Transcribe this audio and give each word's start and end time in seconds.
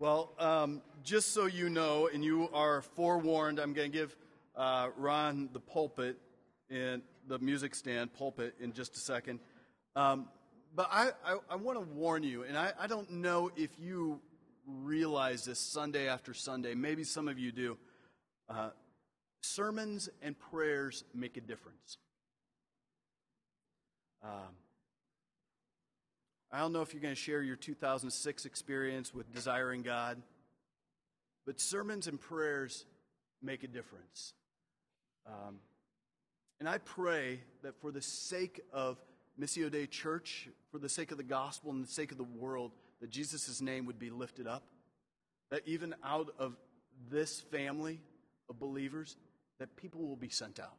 Well, 0.00 0.32
um, 0.38 0.80
just 1.04 1.34
so 1.34 1.44
you 1.44 1.68
know, 1.68 2.08
and 2.10 2.24
you 2.24 2.48
are 2.54 2.80
forewarned, 2.80 3.60
I'm 3.60 3.74
going 3.74 3.92
to 3.92 3.98
give 3.98 4.16
uh, 4.56 4.88
Ron 4.96 5.50
the 5.52 5.60
pulpit 5.60 6.16
and 6.70 7.02
the 7.28 7.38
music 7.38 7.74
stand 7.74 8.14
pulpit 8.14 8.54
in 8.60 8.72
just 8.72 8.96
a 8.96 8.98
second. 8.98 9.40
Um, 9.94 10.28
but 10.74 10.88
I, 10.90 11.10
I, 11.22 11.36
I 11.50 11.56
want 11.56 11.78
to 11.78 11.84
warn 11.84 12.22
you, 12.22 12.44
and 12.44 12.56
I, 12.56 12.72
I 12.80 12.86
don't 12.86 13.10
know 13.10 13.50
if 13.56 13.78
you 13.78 14.22
realize 14.66 15.44
this 15.44 15.58
Sunday 15.58 16.08
after 16.08 16.32
Sunday. 16.32 16.74
Maybe 16.74 17.04
some 17.04 17.28
of 17.28 17.38
you 17.38 17.52
do. 17.52 17.76
Uh, 18.48 18.70
sermons 19.42 20.08
and 20.22 20.34
prayers 20.38 21.04
make 21.14 21.36
a 21.36 21.42
difference. 21.42 21.98
Um, 24.24 24.56
I 26.52 26.58
don't 26.58 26.72
know 26.72 26.82
if 26.82 26.92
you're 26.92 27.02
going 27.02 27.14
to 27.14 27.20
share 27.20 27.42
your 27.42 27.56
2006 27.56 28.44
experience 28.44 29.14
with 29.14 29.32
desiring 29.32 29.82
God, 29.82 30.20
but 31.46 31.60
sermons 31.60 32.08
and 32.08 32.20
prayers 32.20 32.84
make 33.40 33.62
a 33.62 33.68
difference. 33.68 34.34
Um, 35.26 35.60
and 36.58 36.68
I 36.68 36.78
pray 36.78 37.40
that 37.62 37.80
for 37.80 37.92
the 37.92 38.02
sake 38.02 38.60
of 38.72 38.98
Missio 39.40 39.70
Dei 39.70 39.86
Church, 39.86 40.48
for 40.72 40.78
the 40.78 40.88
sake 40.88 41.12
of 41.12 41.18
the 41.18 41.24
gospel 41.24 41.70
and 41.70 41.84
the 41.84 41.90
sake 41.90 42.10
of 42.10 42.18
the 42.18 42.24
world, 42.24 42.72
that 43.00 43.10
Jesus' 43.10 43.60
name 43.60 43.86
would 43.86 43.98
be 43.98 44.10
lifted 44.10 44.48
up. 44.48 44.64
That 45.50 45.62
even 45.66 45.94
out 46.04 46.34
of 46.38 46.56
this 47.10 47.40
family 47.40 48.00
of 48.48 48.58
believers, 48.58 49.16
that 49.58 49.76
people 49.76 50.06
will 50.06 50.16
be 50.16 50.28
sent 50.28 50.58
out. 50.58 50.76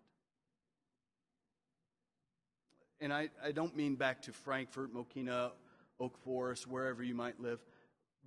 And 3.01 3.11
I, 3.11 3.29
I 3.43 3.51
don't 3.51 3.75
mean 3.75 3.95
back 3.95 4.21
to 4.23 4.31
Frankfort, 4.31 4.93
Mokena, 4.93 5.51
Oak 5.99 6.17
Forest, 6.23 6.67
wherever 6.67 7.03
you 7.03 7.15
might 7.15 7.39
live, 7.39 7.59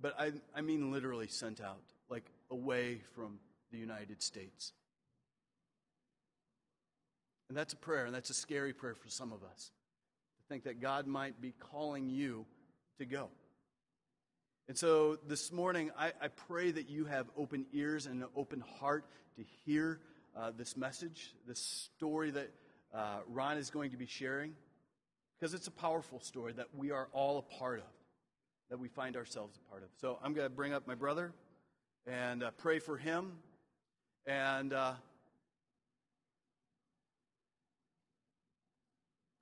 but 0.01 0.13
I, 0.19 0.33
I 0.53 0.61
mean 0.61 0.91
literally 0.91 1.27
sent 1.27 1.61
out, 1.61 1.81
like 2.09 2.25
away 2.51 2.99
from 3.15 3.39
the 3.71 3.77
United 3.77 4.21
States. 4.21 4.73
And 7.47 7.57
that's 7.57 7.73
a 7.73 7.77
prayer, 7.77 8.05
and 8.05 8.13
that's 8.13 8.29
a 8.29 8.33
scary 8.33 8.73
prayer 8.73 8.95
for 8.95 9.09
some 9.09 9.31
of 9.31 9.43
us 9.43 9.71
to 10.37 10.43
think 10.49 10.65
that 10.65 10.81
God 10.81 11.07
might 11.07 11.39
be 11.41 11.53
calling 11.71 12.09
you 12.09 12.45
to 12.97 13.05
go. 13.05 13.29
And 14.67 14.77
so 14.77 15.19
this 15.27 15.51
morning, 15.51 15.91
I, 15.97 16.11
I 16.21 16.27
pray 16.29 16.71
that 16.71 16.89
you 16.89 17.05
have 17.05 17.27
open 17.37 17.65
ears 17.71 18.07
and 18.07 18.23
an 18.23 18.29
open 18.35 18.63
heart 18.79 19.05
to 19.37 19.43
hear 19.65 19.99
uh, 20.35 20.51
this 20.57 20.75
message, 20.75 21.33
this 21.47 21.59
story 21.59 22.31
that 22.31 22.49
uh, 22.95 23.17
Ron 23.27 23.57
is 23.57 23.69
going 23.69 23.91
to 23.91 23.97
be 23.97 24.05
sharing, 24.05 24.53
because 25.37 25.53
it's 25.53 25.67
a 25.67 25.71
powerful 25.71 26.19
story 26.19 26.53
that 26.53 26.67
we 26.73 26.91
are 26.91 27.09
all 27.11 27.37
a 27.37 27.59
part 27.59 27.79
of, 27.79 27.85
that 28.69 28.79
we 28.79 28.87
find 28.87 29.15
ourselves 29.17 29.57
a 29.57 29.69
part 29.69 29.83
of. 29.83 29.89
So 29.99 30.17
I'm 30.23 30.33
going 30.33 30.47
to 30.47 30.55
bring 30.55 30.73
up 30.73 30.87
my 30.87 30.95
brother 30.95 31.33
and 32.07 32.43
uh, 32.43 32.51
pray 32.57 32.79
for 32.79 32.97
him. 32.97 33.33
And 34.27 34.73
uh, 34.73 34.93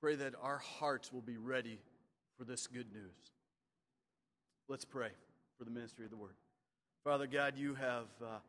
pray 0.02 0.16
that 0.16 0.34
our 0.42 0.58
hearts 0.58 1.14
will 1.14 1.22
be 1.22 1.38
ready 1.38 1.80
for 2.38 2.44
this 2.44 2.68
good 2.68 2.92
news. 2.92 3.31
Let's 4.68 4.84
pray 4.84 5.08
for 5.58 5.64
the 5.64 5.72
ministry 5.72 6.04
of 6.04 6.12
the 6.12 6.18
word. 6.18 6.36
Father 7.06 7.28
God, 7.28 7.54
you 7.56 7.76
have, 7.76 8.08
uh, 8.22 8.40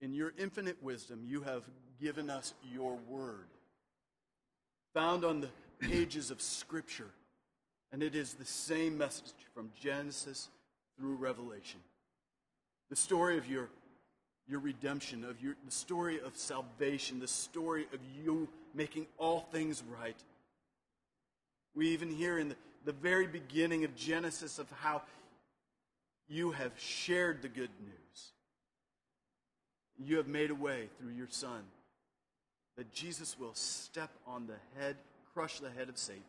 in 0.00 0.14
your 0.14 0.32
infinite 0.38 0.82
wisdom, 0.82 1.22
you 1.26 1.42
have 1.42 1.64
given 2.00 2.30
us 2.30 2.54
your 2.72 2.96
word, 3.08 3.46
found 4.94 5.24
on 5.24 5.40
the 5.40 5.50
pages 5.78 6.30
of 6.30 6.40
Scripture. 6.40 7.10
And 7.92 8.02
it 8.02 8.14
is 8.14 8.34
the 8.34 8.44
same 8.44 8.96
message 8.96 9.34
from 9.54 9.70
Genesis 9.80 10.48
through 10.96 11.16
Revelation. 11.16 11.80
The 12.88 12.96
story 12.96 13.36
of 13.36 13.48
your 13.48 13.68
your 14.50 14.60
redemption, 14.60 15.24
of 15.24 15.40
your, 15.40 15.54
the 15.64 15.70
story 15.70 16.20
of 16.20 16.36
salvation, 16.36 17.20
the 17.20 17.28
story 17.28 17.86
of 17.94 18.00
you 18.24 18.48
making 18.74 19.06
all 19.16 19.46
things 19.52 19.82
right. 19.88 20.16
We 21.74 21.90
even 21.90 22.10
hear 22.10 22.38
in 22.38 22.48
the, 22.48 22.56
the 22.84 22.92
very 22.92 23.28
beginning 23.28 23.84
of 23.84 23.94
Genesis 23.94 24.58
of 24.58 24.66
how 24.80 25.02
you 26.28 26.50
have 26.50 26.72
shared 26.76 27.42
the 27.42 27.48
good 27.48 27.70
news. 27.80 28.32
You 30.02 30.16
have 30.16 30.28
made 30.28 30.50
a 30.50 30.54
way 30.54 30.88
through 30.98 31.12
your 31.12 31.28
Son 31.28 31.62
that 32.76 32.92
Jesus 32.92 33.38
will 33.38 33.54
step 33.54 34.10
on 34.26 34.46
the 34.46 34.80
head, 34.80 34.96
crush 35.34 35.60
the 35.60 35.70
head 35.70 35.88
of 35.88 35.98
Satan. 35.98 36.22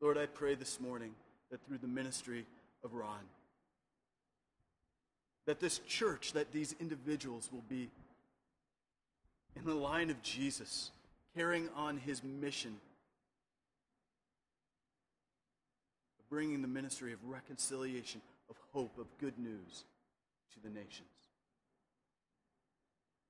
Lord, 0.00 0.18
I 0.18 0.26
pray 0.26 0.56
this 0.56 0.80
morning 0.80 1.12
that 1.50 1.64
through 1.64 1.78
the 1.78 1.86
ministry 1.86 2.44
of 2.84 2.94
Ron, 2.94 3.20
that 5.46 5.60
this 5.60 5.78
church, 5.86 6.32
that 6.32 6.50
these 6.52 6.74
individuals 6.80 7.48
will 7.52 7.64
be 7.68 7.88
in 9.54 9.64
the 9.64 9.74
line 9.74 10.10
of 10.10 10.20
Jesus, 10.22 10.90
carrying 11.36 11.68
on 11.76 11.98
his 11.98 12.24
mission 12.24 12.76
of 16.18 16.28
bringing 16.28 16.62
the 16.62 16.68
ministry 16.68 17.12
of 17.12 17.20
reconciliation, 17.24 18.20
of 18.50 18.56
hope, 18.72 18.98
of 18.98 19.06
good 19.18 19.38
news 19.38 19.84
to 20.52 20.60
the 20.60 20.68
nations. 20.68 21.25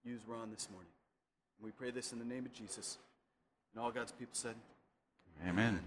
Use 0.07 0.21
Ron 0.29 0.51
this 0.53 0.69
morning. 0.71 0.91
And 1.59 1.65
we 1.65 1.73
pray 1.73 1.91
this 1.91 2.13
in 2.13 2.21
the 2.21 2.25
name 2.25 2.47
of 2.47 2.53
Jesus. 2.53 2.97
And 3.75 3.83
all 3.83 3.91
God's 3.91 4.13
people 4.13 4.35
said, 4.35 4.55
Amen. 5.47 5.81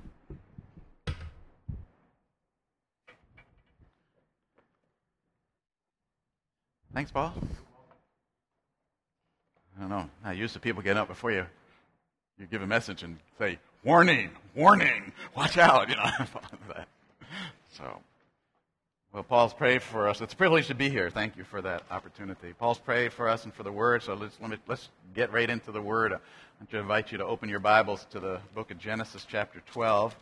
Thanks, 6.93 7.11
Paul. 7.11 7.33
I 9.77 9.81
don't 9.81 9.89
know. 9.89 10.09
I 10.25 10.33
used 10.33 10.53
to 10.53 10.59
people 10.59 10.81
getting 10.81 10.97
up 10.97 11.07
before 11.07 11.31
you 11.31 11.45
you 12.37 12.45
give 12.45 12.61
a 12.61 12.67
message 12.67 13.03
and 13.03 13.17
say, 13.37 13.59
"Warning, 13.83 14.31
warning, 14.55 15.11
watch 15.35 15.57
out," 15.57 15.89
you 15.89 15.95
know. 15.95 16.09
so, 17.69 17.99
well, 19.11 19.23
Paul's 19.23 19.53
prayed 19.53 19.81
for 19.81 20.07
us. 20.07 20.21
It's 20.21 20.33
a 20.33 20.35
privilege 20.35 20.67
to 20.67 20.75
be 20.75 20.89
here. 20.89 21.09
Thank 21.09 21.35
you 21.35 21.43
for 21.43 21.61
that 21.61 21.83
opportunity. 21.89 22.53
Paul's 22.53 22.77
prayed 22.77 23.11
for 23.11 23.27
us 23.27 23.43
and 23.43 23.53
for 23.53 23.63
the 23.63 23.71
Word. 23.71 24.03
So 24.03 24.13
let's 24.13 24.37
let 24.39 24.51
me, 24.51 24.57
let's 24.67 24.87
get 25.15 25.33
right 25.33 25.49
into 25.49 25.71
the 25.71 25.81
Word. 25.81 26.13
I 26.13 26.17
want 26.59 26.69
to 26.71 26.77
invite 26.77 27.11
you 27.11 27.17
to 27.17 27.25
open 27.25 27.49
your 27.49 27.59
Bibles 27.59 28.05
to 28.11 28.19
the 28.19 28.39
book 28.53 28.69
of 28.69 28.77
Genesis, 28.77 29.25
chapter 29.27 29.63
twelve. 29.71 30.15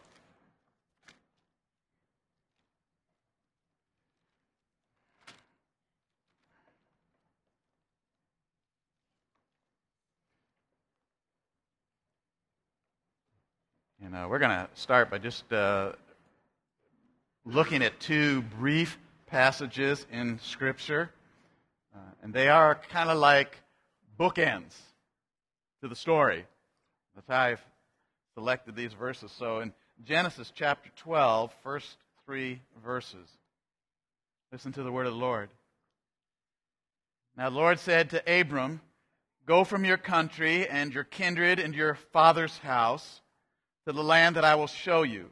And 14.02 14.16
uh, 14.16 14.28
we're 14.30 14.40
going 14.40 14.52
to 14.52 14.70
start 14.76 15.10
by 15.10 15.18
just 15.18 15.52
uh, 15.52 15.92
looking 17.48 17.82
at 17.82 17.98
two 18.00 18.42
brief 18.60 18.98
passages 19.26 20.06
in 20.12 20.38
Scripture. 20.40 21.10
Uh, 21.96 22.00
and 22.22 22.34
they 22.34 22.50
are 22.50 22.76
kind 22.92 23.10
of 23.10 23.18
like 23.18 23.58
bookends 24.20 24.76
to 25.82 25.88
the 25.88 25.96
story. 25.96 26.46
That's 27.16 27.28
how 27.28 27.40
I've 27.40 27.62
selected 28.34 28.76
these 28.76 28.94
verses. 28.94 29.32
So 29.32 29.62
in 29.62 29.74
Genesis 30.04 30.52
chapter 30.54 30.90
12, 30.98 31.54
first 31.64 31.98
three 32.26 32.62
verses, 32.86 33.28
listen 34.52 34.74
to 34.74 34.84
the 34.84 34.92
word 34.92 35.08
of 35.08 35.14
the 35.14 35.20
Lord. 35.20 35.50
Now, 37.38 37.50
the 37.50 37.56
Lord 37.56 37.80
said 37.80 38.10
to 38.10 38.42
Abram, 38.42 38.82
Go 39.46 39.64
from 39.64 39.86
your 39.86 39.98
country 39.98 40.68
and 40.68 40.94
your 40.94 41.06
kindred 41.06 41.60
and 41.60 41.74
your 41.74 41.96
father's 42.12 42.58
house 42.58 43.22
to 43.86 43.94
the 43.94 44.04
land 44.04 44.36
that 44.36 44.44
I 44.44 44.56
will 44.56 44.68
show 44.68 45.04
you. 45.04 45.30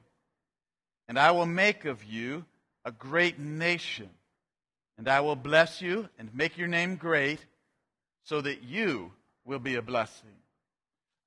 And 1.08 1.20
I 1.20 1.32
will 1.32 1.46
make 1.46 1.86
of 1.86 2.04
you 2.04 2.46
a 2.84 2.92
great 2.92 3.40
nation. 3.40 4.10
And 4.98 5.08
I 5.08 5.22
will 5.22 5.36
bless 5.36 5.82
you 5.82 6.10
and 6.18 6.34
make 6.34 6.58
your 6.58 6.68
name 6.68 6.96
great 6.96 7.40
so 8.24 8.42
that 8.42 8.64
you 8.64 9.12
will 9.44 9.60
be 9.60 9.76
a 9.76 9.82
blessing. 9.82 10.30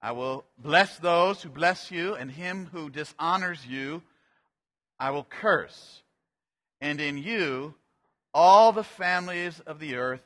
I 0.00 0.12
will 0.12 0.44
bless 0.58 0.96
those 0.98 1.42
who 1.42 1.48
bless 1.48 1.90
you, 1.90 2.14
and 2.14 2.30
him 2.30 2.68
who 2.72 2.88
dishonors 2.88 3.66
you, 3.66 4.02
I 4.98 5.10
will 5.10 5.24
curse. 5.24 6.02
And 6.80 7.00
in 7.00 7.18
you, 7.18 7.74
all 8.32 8.70
the 8.72 8.84
families 8.84 9.58
of 9.60 9.80
the 9.80 9.96
earth 9.96 10.22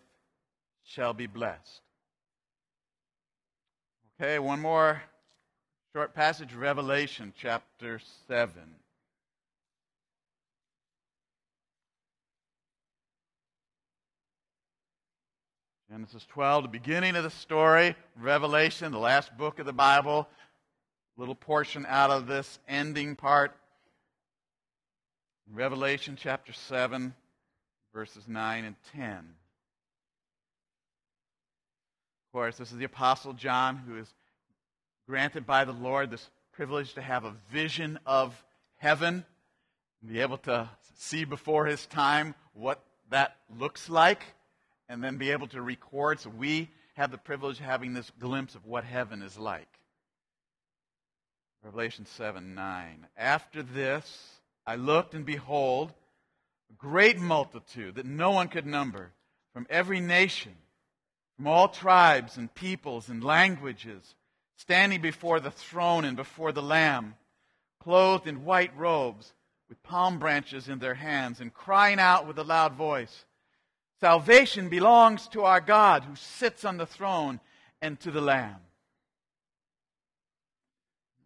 shall 0.85 1.15
be 1.15 1.27
blessed. 1.27 1.81
Okay, 4.21 4.39
one 4.39 4.61
more 4.61 5.03
Short 5.95 6.15
passage, 6.15 6.55
Revelation 6.55 7.35
chapter 7.37 8.01
7. 8.27 8.82
Genesis 15.93 16.25
12, 16.31 16.63
the 16.63 16.69
beginning 16.71 17.17
of 17.17 17.23
the 17.23 17.29
story, 17.29 17.95
Revelation, 18.19 18.93
the 18.93 18.99
last 18.99 19.37
book 19.37 19.59
of 19.59 19.67
the 19.67 19.75
Bible, 19.75 20.27
little 21.19 21.35
portion 21.35 21.85
out 21.87 22.11
of 22.11 22.27
this 22.27 22.59
ending 22.67 23.15
part. 23.15 23.55
Revelation 25.53 26.17
chapter 26.19 26.55
7, 26.55 27.13
verses 27.93 28.27
9 28.27 28.65
and 28.65 28.75
10. 28.97 29.19
Of 29.19 29.25
course, 32.33 32.57
this 32.57 32.73
is 32.73 32.79
the 32.79 32.87
Apostle 32.87 33.35
John 33.35 33.77
who 33.77 33.99
is 33.99 34.09
granted 35.07 35.45
by 35.45 35.67
the 35.67 35.73
Lord 35.73 36.11
this 36.11 36.27
privilege 36.55 36.95
to 36.95 37.03
have 37.03 37.27
a 37.27 37.35
vision 37.51 37.99
of 38.07 38.43
heaven, 38.79 39.27
be 40.03 40.21
able 40.21 40.39
to 40.39 40.71
see 40.97 41.27
before 41.27 41.67
his 41.67 41.85
time 41.85 42.35
what 42.55 42.83
that 43.11 43.37
looks 43.59 43.91
like, 43.91 44.23
and 44.93 45.03
then 45.03 45.17
be 45.17 45.31
able 45.31 45.47
to 45.49 45.63
record. 45.63 46.21
So 46.21 46.29
we 46.29 46.69
have 46.95 47.11
the 47.11 47.17
privilege 47.17 47.59
of 47.59 47.65
having 47.65 47.95
this 47.95 48.13
glimpse 48.21 48.55
of 48.55 48.67
what 48.67 48.85
heaven 48.85 49.23
is 49.23 49.39
like. 49.39 49.67
Revelation 51.65 52.05
7 52.05 52.55
9. 52.55 53.07
After 53.17 53.63
this, 53.63 54.29
I 54.67 54.77
looked, 54.77 55.15
and 55.15 55.25
behold, 55.25 55.95
a 56.71 56.75
great 56.77 57.19
multitude 57.19 57.95
that 57.95 58.05
no 58.05 58.33
one 58.33 58.49
could 58.49 58.67
number 58.67 59.13
from 59.55 59.67
every 59.71 60.01
nation, 60.01 60.53
from 61.37 61.47
all 61.47 61.69
tribes 61.69 62.37
and 62.37 62.55
peoples 62.55 63.09
and 63.09 63.25
languages, 63.25 64.15
standing 64.59 65.01
before 65.01 65.41
the 65.41 65.51
throne 65.51 66.05
and 66.05 66.19
before 66.19 66.53
the 66.53 66.63
Lamb, 66.63 67.15
clothed 67.81 68.27
in 68.27 68.45
white 68.45 68.77
robes, 68.77 69.33
with 69.71 69.83
palm 69.83 70.19
branches 70.19 70.69
in 70.69 70.81
their 70.81 70.95
hands, 70.95 71.41
and 71.41 71.55
crying 71.55 71.99
out 71.99 72.27
with 72.27 72.39
a 72.39 72.45
loud 72.45 72.75
voice 72.75 73.25
Salvation 74.03 74.69
belongs 74.69 75.29
to 75.29 75.45
our 75.45 75.61
God 75.61 76.03
who 76.03 76.17
sits 76.17 76.65
on 76.65 76.77
the 76.77 76.87
throne 76.87 77.39
and 77.81 78.01
to 78.01 78.11
the 78.11 78.21
Lamb. 78.21 78.57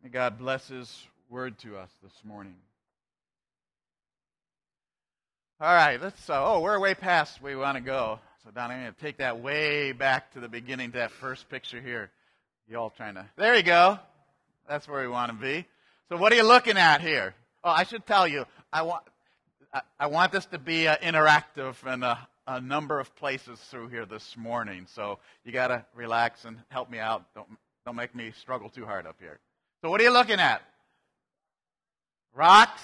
May 0.02 0.10
God 0.10 0.36
bless 0.36 0.68
His 0.68 1.06
word 1.30 1.58
to 1.60 1.78
us 1.78 1.88
this 2.02 2.12
morning. 2.22 2.56
All 5.58 5.74
right, 5.74 5.98
let's. 5.98 6.28
Uh, 6.28 6.34
oh, 6.44 6.60
we're 6.60 6.78
way 6.78 6.92
past 6.92 7.40
where 7.40 7.56
we 7.56 7.62
want 7.62 7.78
to 7.78 7.80
go. 7.82 8.18
So, 8.44 8.50
Don, 8.50 8.70
I'm 8.70 8.82
going 8.82 8.92
to 8.92 9.00
take 9.00 9.16
that 9.16 9.40
way 9.40 9.92
back 9.92 10.34
to 10.34 10.40
the 10.40 10.48
beginning, 10.48 10.92
to 10.92 10.98
that 10.98 11.12
first 11.12 11.48
picture 11.48 11.80
here. 11.80 12.10
You 12.68 12.76
all 12.76 12.90
trying 12.90 13.14
to. 13.14 13.24
There 13.36 13.56
you 13.56 13.62
go. 13.62 13.98
That's 14.68 14.86
where 14.86 15.00
we 15.00 15.08
want 15.08 15.32
to 15.32 15.38
be. 15.38 15.64
So, 16.10 16.18
what 16.18 16.30
are 16.30 16.36
you 16.36 16.46
looking 16.46 16.76
at 16.76 17.00
here? 17.00 17.34
Oh, 17.64 17.70
I 17.70 17.84
should 17.84 18.04
tell 18.04 18.28
you, 18.28 18.44
I 18.70 18.82
want, 18.82 19.02
I, 19.72 19.80
I 19.98 20.06
want 20.08 20.30
this 20.30 20.44
to 20.44 20.58
be 20.58 20.86
uh, 20.86 20.98
interactive 20.98 21.76
and 21.86 22.04
a, 22.04 22.28
a 22.46 22.60
number 22.60 23.00
of 23.00 23.14
places 23.16 23.58
through 23.58 23.88
here 23.88 24.06
this 24.06 24.36
morning. 24.36 24.86
So, 24.88 25.18
you 25.44 25.52
got 25.52 25.68
to 25.68 25.84
relax 25.94 26.44
and 26.44 26.58
help 26.68 26.90
me 26.90 26.98
out. 26.98 27.24
Don't, 27.34 27.48
don't 27.84 27.96
make 27.96 28.14
me 28.14 28.32
struggle 28.38 28.68
too 28.68 28.84
hard 28.84 29.06
up 29.06 29.16
here. 29.20 29.38
So, 29.82 29.90
what 29.90 30.00
are 30.00 30.04
you 30.04 30.12
looking 30.12 30.40
at? 30.40 30.62
Rocks? 32.34 32.82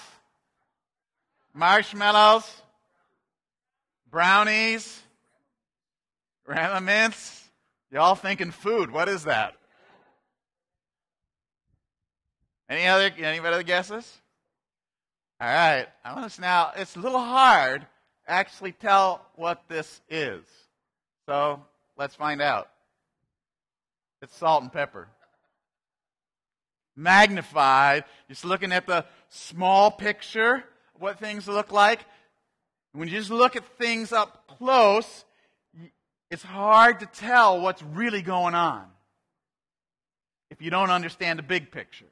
Marshmallows? 1.53 2.61
Brownies? 4.09 5.01
Grandma? 6.45 7.09
Y'all 7.91 8.15
thinking 8.15 8.51
food. 8.51 8.91
What 8.91 9.07
is 9.07 9.25
that? 9.25 9.55
Any 12.69 12.87
other 12.87 13.11
any 13.17 13.39
other 13.39 13.61
guesses? 13.63 14.19
All 15.39 15.47
right. 15.47 15.87
I 16.03 16.15
want 16.15 16.31
to 16.31 16.41
now 16.41 16.71
it's 16.75 16.95
a 16.95 16.99
little 16.99 17.19
hard 17.19 17.85
actually 18.27 18.71
tell 18.71 19.25
what 19.35 19.63
this 19.67 20.01
is. 20.09 20.43
So 21.25 21.61
let's 21.97 22.15
find 22.15 22.41
out. 22.41 22.69
It's 24.21 24.35
salt 24.37 24.63
and 24.63 24.71
pepper. 24.71 25.07
Magnified. 26.95 28.05
Just 28.29 28.45
looking 28.45 28.71
at 28.71 28.87
the 28.87 29.05
small 29.29 29.91
picture, 29.91 30.63
what 30.97 31.19
things 31.19 31.47
look 31.47 31.71
like. 31.71 31.99
When 32.93 33.07
you 33.07 33.17
just 33.17 33.31
look 33.31 33.55
at 33.55 33.65
things 33.77 34.11
up 34.11 34.47
close, 34.47 35.25
it's 36.29 36.43
hard 36.43 36.99
to 37.01 37.05
tell 37.05 37.61
what's 37.61 37.81
really 37.81 38.21
going 38.21 38.55
on 38.55 38.85
if 40.49 40.61
you 40.61 40.69
don't 40.69 40.91
understand 40.91 41.39
the 41.39 41.43
big 41.43 41.71
picture. 41.71 42.05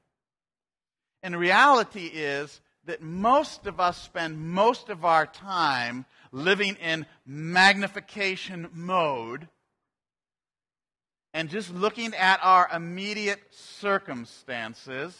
And 1.24 1.36
the 1.36 1.38
reality 1.38 2.06
is 2.06 2.60
that 2.86 3.02
most 3.02 3.68
of 3.68 3.80
us 3.80 4.02
spend 4.02 4.40
most 4.40 4.90
of 4.90 5.06
our 5.06 5.26
time 5.26 6.06
living 6.32 6.76
in 6.82 7.06
magnification 7.26 8.70
mode 8.74 9.48
and 11.34 11.50
just 11.50 11.74
looking 11.74 12.14
at 12.16 12.40
our 12.44 12.70
immediate 12.74 13.40
circumstances 13.52 15.16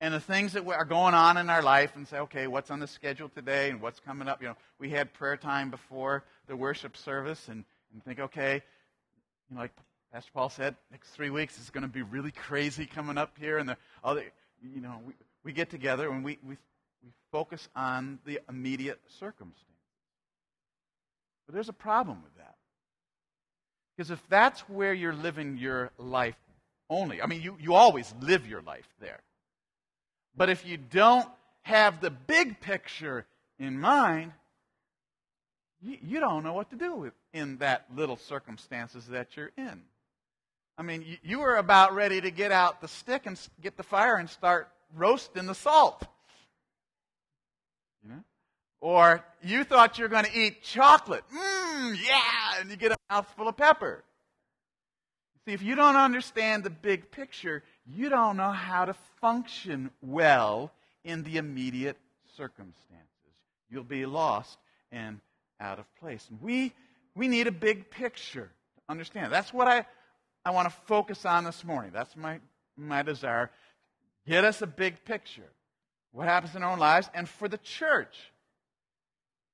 and 0.00 0.12
the 0.12 0.20
things 0.20 0.52
that 0.54 0.66
are 0.66 0.84
going 0.84 1.14
on 1.14 1.36
in 1.36 1.48
our 1.48 1.62
life 1.62 1.94
and 1.96 2.06
say, 2.08 2.18
okay, 2.18 2.46
what's 2.46 2.70
on 2.70 2.80
the 2.80 2.86
schedule 2.86 3.28
today 3.28 3.70
and 3.70 3.80
what's 3.80 4.00
coming 4.00 4.26
up? 4.26 4.42
You 4.42 4.48
know, 4.48 4.56
we 4.78 4.90
had 4.90 5.12
prayer 5.14 5.36
time 5.36 5.70
before 5.70 6.24
the 6.46 6.56
worship 6.56 6.96
service 6.96 7.48
and, 7.48 7.64
and 7.92 8.04
think, 8.04 8.18
okay, 8.18 8.62
you 9.48 9.54
know, 9.56 9.62
like 9.62 9.72
Pastor 10.12 10.30
Paul 10.34 10.48
said, 10.48 10.74
next 10.90 11.10
three 11.10 11.30
weeks 11.30 11.58
is 11.58 11.70
going 11.70 11.82
to 11.82 11.88
be 11.88 12.02
really 12.02 12.30
crazy 12.48 12.86
coming 12.86 13.18
up 13.18 13.36
here 13.38 13.58
and 13.58 13.68
the 13.68 13.76
other 14.02 14.24
you 14.74 14.80
know, 14.80 15.00
we, 15.06 15.12
we 15.44 15.52
get 15.52 15.70
together 15.70 16.10
and 16.10 16.24
we, 16.24 16.38
we, 16.42 16.56
we 17.02 17.10
focus 17.30 17.68
on 17.76 18.18
the 18.24 18.40
immediate 18.48 19.00
circumstance. 19.20 19.60
But 21.46 21.54
there's 21.54 21.68
a 21.68 21.74
problem 21.74 22.22
with 22.22 22.34
that. 22.38 22.54
Because 23.96 24.10
if 24.10 24.22
that's 24.28 24.60
where 24.62 24.92
you're 24.92 25.14
living 25.14 25.58
your 25.58 25.90
life 25.98 26.36
only, 26.90 27.22
I 27.22 27.26
mean, 27.26 27.42
you, 27.42 27.56
you 27.60 27.74
always 27.74 28.12
live 28.20 28.46
your 28.46 28.62
life 28.62 28.88
there. 29.00 29.20
But 30.36 30.50
if 30.50 30.66
you 30.66 30.76
don't 30.76 31.28
have 31.62 32.00
the 32.00 32.10
big 32.10 32.60
picture 32.60 33.24
in 33.58 33.78
mind, 33.78 34.32
you, 35.80 35.98
you 36.02 36.20
don't 36.20 36.42
know 36.42 36.54
what 36.54 36.70
to 36.70 36.76
do 36.76 36.96
with 36.96 37.12
in 37.32 37.58
that 37.58 37.86
little 37.94 38.16
circumstances 38.16 39.06
that 39.08 39.36
you're 39.36 39.52
in. 39.56 39.82
I 40.76 40.82
mean, 40.82 41.02
you, 41.02 41.16
you 41.22 41.38
were 41.38 41.56
about 41.56 41.94
ready 41.94 42.20
to 42.20 42.30
get 42.30 42.50
out 42.50 42.80
the 42.80 42.88
stick 42.88 43.26
and 43.26 43.38
get 43.62 43.76
the 43.76 43.82
fire 43.84 44.16
and 44.16 44.28
start 44.28 44.68
roasting 44.94 45.46
the 45.46 45.54
salt. 45.54 46.02
You 48.02 48.10
know? 48.10 48.24
Or 48.80 49.24
you 49.42 49.64
thought 49.64 49.98
you 49.98 50.04
were 50.04 50.08
going 50.08 50.24
to 50.24 50.38
eat 50.38 50.62
chocolate. 50.62 51.24
Mmm, 51.34 51.96
yeah, 52.06 52.60
and 52.60 52.70
you 52.70 52.76
get 52.76 52.92
a 52.92 52.96
mouthful 53.10 53.48
of 53.48 53.56
pepper. 53.56 54.04
See, 55.44 55.52
if 55.52 55.62
you 55.62 55.74
don't 55.74 55.96
understand 55.96 56.64
the 56.64 56.70
big 56.70 57.10
picture, 57.10 57.62
you 57.86 58.08
don't 58.08 58.36
know 58.36 58.50
how 58.50 58.86
to 58.86 58.94
function 59.20 59.90
well 60.00 60.72
in 61.04 61.22
the 61.22 61.36
immediate 61.36 61.98
circumstances. 62.36 63.00
You'll 63.70 63.84
be 63.84 64.06
lost 64.06 64.58
and 64.90 65.20
out 65.60 65.78
of 65.78 65.86
place. 65.96 66.26
We, 66.40 66.72
we 67.14 67.28
need 67.28 67.46
a 67.46 67.52
big 67.52 67.90
picture 67.90 68.50
to 68.76 68.82
understand. 68.88 69.32
That's 69.32 69.52
what 69.52 69.68
I 69.68 69.84
I 70.46 70.50
want 70.50 70.68
to 70.68 70.74
focus 70.86 71.24
on 71.24 71.44
this 71.44 71.64
morning. 71.64 71.90
That's 71.94 72.14
my, 72.16 72.38
my 72.76 73.02
desire. 73.02 73.50
Get 74.26 74.44
us 74.44 74.62
a 74.62 74.66
big 74.66 75.04
picture. 75.04 75.50
What 76.12 76.28
happens 76.28 76.54
in 76.54 76.62
our 76.62 76.72
own 76.72 76.78
lives 76.78 77.10
and 77.14 77.28
for 77.28 77.48
the 77.48 77.58
church. 77.58 78.16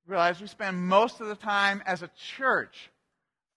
Realize 0.07 0.41
we 0.41 0.47
spend 0.47 0.81
most 0.81 1.21
of 1.21 1.29
the 1.29 1.35
time 1.35 1.83
as 1.87 2.03
a 2.03 2.11
church 2.37 2.91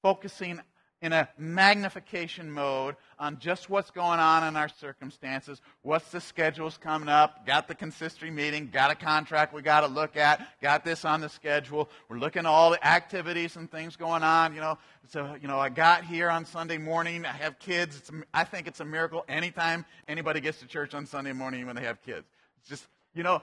focusing 0.02 0.60
in 1.04 1.12
a 1.12 1.28
magnification 1.38 2.50
mode 2.50 2.96
on 3.20 3.38
just 3.38 3.70
what's 3.70 3.92
going 3.92 4.22
on 4.22 4.48
in 4.48 4.56
our 4.56 4.70
circumstances, 4.70 5.62
what's 5.82 6.10
the 6.12 6.22
schedules 6.22 6.80
coming 6.82 7.10
up, 7.10 7.46
got 7.46 7.68
the 7.68 7.76
consistory 7.76 8.32
meeting, 8.32 8.70
got 8.72 8.90
a 8.90 8.96
contract 8.96 9.54
we 9.54 9.62
got 9.62 9.82
to 9.82 9.88
look 9.88 10.16
at, 10.16 10.48
got 10.62 10.86
this 10.86 11.04
on 11.04 11.20
the 11.20 11.28
schedule. 11.28 11.90
We're 12.08 12.20
looking 12.20 12.40
at 12.40 12.46
all 12.46 12.72
the 12.72 12.88
activities 12.88 13.58
and 13.58 13.70
things 13.70 13.98
going 13.98 14.24
on. 14.24 14.56
You 14.56 14.62
know, 14.62 14.78
so 15.10 15.36
you 15.42 15.50
know, 15.50 15.60
I 15.60 15.68
got 15.68 16.06
here 16.06 16.30
on 16.30 16.46
Sunday 16.46 16.78
morning. 16.78 17.26
I 17.26 17.34
have 17.34 17.60
kids. 17.60 17.98
It's, 17.98 18.12
I 18.34 18.46
think 18.46 18.68
it's 18.68 18.80
a 18.80 18.86
miracle 18.86 19.26
anytime 19.28 19.84
anybody 20.08 20.40
gets 20.40 20.60
to 20.62 20.68
church 20.68 20.94
on 20.94 21.06
Sunday 21.06 21.34
morning 21.34 21.68
when 21.68 21.76
they 21.76 21.84
have 21.84 22.02
kids. 22.02 22.26
It's 22.62 22.70
just 22.70 22.88
you 23.14 23.24
know, 23.24 23.42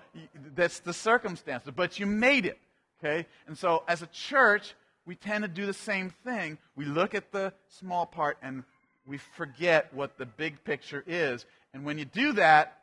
that's 0.57 0.81
the 0.81 0.95
circumstances, 0.95 1.73
but 1.77 1.99
you 1.99 2.07
made 2.07 2.47
it. 2.47 2.59
Okay, 3.05 3.27
and 3.47 3.57
so 3.57 3.83
as 3.87 4.01
a 4.01 4.07
church, 4.07 4.75
we 5.11 5.17
tend 5.17 5.43
to 5.43 5.49
do 5.49 5.67
the 5.67 5.75
same 5.75 6.11
thing. 6.23 6.57
We 6.77 6.85
look 6.85 7.17
at 7.17 7.33
the 7.33 7.53
small 7.67 8.07
part 8.07 8.39
and 8.43 8.63
we 9.05 9.19
forget 9.19 9.93
what 9.93 10.19
the 10.19 10.25
big 10.25 10.63
picture 10.63 11.03
is. 11.05 11.47
And 11.75 11.85
when 11.85 11.99
you 11.99 12.05
do 12.05 12.35
that, 12.35 12.79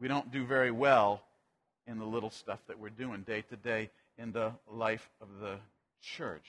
we 0.00 0.06
don't 0.06 0.30
do 0.30 0.46
very 0.46 0.70
well 0.70 1.20
in 1.88 1.98
the 1.98 2.04
little 2.04 2.30
stuff 2.30 2.60
that 2.68 2.78
we're 2.78 2.90
doing 2.90 3.22
day 3.22 3.42
to 3.50 3.56
day 3.56 3.90
in 4.18 4.30
the 4.30 4.52
life 4.72 5.10
of 5.20 5.26
the 5.40 5.56
church. 6.00 6.46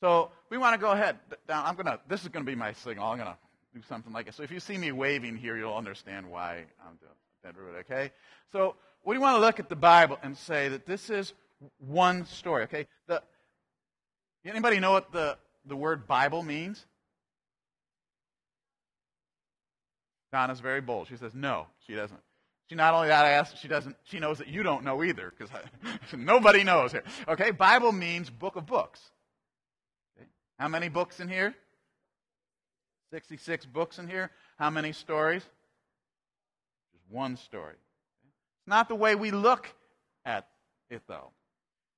So 0.00 0.30
we 0.48 0.56
want 0.56 0.74
to 0.74 0.78
go 0.80 0.92
ahead. 0.92 1.18
Now, 1.48 1.64
I'm 1.64 1.74
gonna. 1.74 1.98
This 2.08 2.22
is 2.22 2.28
to 2.28 2.42
be 2.44 2.54
my 2.54 2.74
signal. 2.74 3.10
I'm 3.10 3.18
to 3.18 3.36
do 3.74 3.82
something 3.88 4.12
like 4.12 4.28
it. 4.28 4.34
So 4.34 4.44
if 4.44 4.52
you 4.52 4.60
see 4.60 4.78
me 4.78 4.92
waving 4.92 5.36
here, 5.36 5.56
you'll 5.56 5.74
understand 5.74 6.30
why 6.30 6.64
I'm 6.86 6.96
doing 7.00 7.12
that. 7.42 7.56
Okay. 7.80 8.12
So 8.52 8.76
we 9.04 9.18
want 9.18 9.34
to 9.36 9.40
look 9.40 9.58
at 9.58 9.68
the 9.68 9.74
Bible 9.74 10.16
and 10.22 10.38
say 10.38 10.68
that 10.68 10.86
this 10.86 11.10
is 11.10 11.32
one 11.78 12.26
story, 12.26 12.64
okay? 12.64 12.86
The, 13.06 13.22
anybody 14.44 14.80
know 14.80 14.92
what 14.92 15.12
the, 15.12 15.38
the 15.66 15.76
word 15.76 16.06
Bible 16.06 16.42
means? 16.42 16.84
Donna's 20.32 20.60
very 20.60 20.80
bold. 20.80 21.06
She 21.08 21.16
says, 21.16 21.32
no, 21.34 21.66
she 21.86 21.94
doesn't. 21.94 22.20
She 22.68 22.74
not 22.74 22.94
only 22.94 23.08
that 23.08 23.24
I 23.24 23.30
asked, 23.30 23.60
she 23.60 23.68
doesn't. 23.68 23.96
She 24.04 24.18
knows 24.18 24.38
that 24.38 24.48
you 24.48 24.62
don't 24.62 24.84
know 24.84 25.04
either, 25.04 25.32
because 25.36 25.54
nobody 26.16 26.64
knows 26.64 26.92
here. 26.92 27.04
Okay, 27.28 27.50
Bible 27.50 27.92
means 27.92 28.30
book 28.30 28.56
of 28.56 28.66
books. 28.66 29.00
Okay. 30.16 30.26
How 30.58 30.68
many 30.68 30.88
books 30.88 31.20
in 31.20 31.28
here? 31.28 31.54
Sixty-six 33.12 33.66
books 33.66 33.98
in 33.98 34.08
here. 34.08 34.30
How 34.58 34.70
many 34.70 34.92
stories? 34.92 35.42
Just 36.92 37.04
one 37.10 37.36
story. 37.36 37.74
It's 37.74 38.68
not 38.68 38.88
the 38.88 38.94
way 38.94 39.14
we 39.14 39.30
look 39.30 39.68
at 40.24 40.48
it, 40.88 41.02
though. 41.06 41.30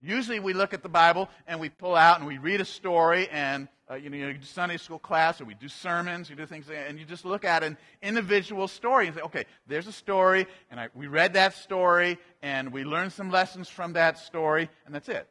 Usually 0.02 0.40
we 0.40 0.52
look 0.52 0.74
at 0.74 0.82
the 0.82 0.88
Bible 0.88 1.28
and 1.46 1.58
we 1.58 1.68
pull 1.68 1.94
out 1.94 2.18
and 2.18 2.26
we 2.26 2.38
read 2.38 2.60
a 2.60 2.64
story 2.64 3.28
and 3.30 3.68
uh, 3.88 3.94
you 3.94 4.10
know, 4.10 4.16
you 4.16 4.32
do 4.32 4.42
Sunday 4.42 4.76
school 4.76 4.98
class 4.98 5.40
or 5.40 5.44
we 5.44 5.54
do 5.54 5.68
sermons, 5.68 6.28
you 6.28 6.34
do 6.34 6.44
things, 6.44 6.66
and 6.68 6.98
you 6.98 7.04
just 7.04 7.24
look 7.24 7.44
at 7.44 7.62
an 7.62 7.76
individual 8.02 8.66
story 8.66 9.06
and 9.06 9.14
say, 9.14 9.22
okay, 9.22 9.44
there's 9.68 9.86
a 9.86 9.92
story, 9.92 10.46
and 10.70 10.80
I, 10.80 10.88
we 10.94 11.06
read 11.06 11.34
that 11.34 11.54
story, 11.54 12.18
and 12.42 12.72
we 12.72 12.82
learned 12.82 13.12
some 13.12 13.30
lessons 13.30 13.68
from 13.68 13.92
that 13.92 14.18
story, 14.18 14.68
and 14.86 14.94
that's 14.94 15.08
it. 15.08 15.28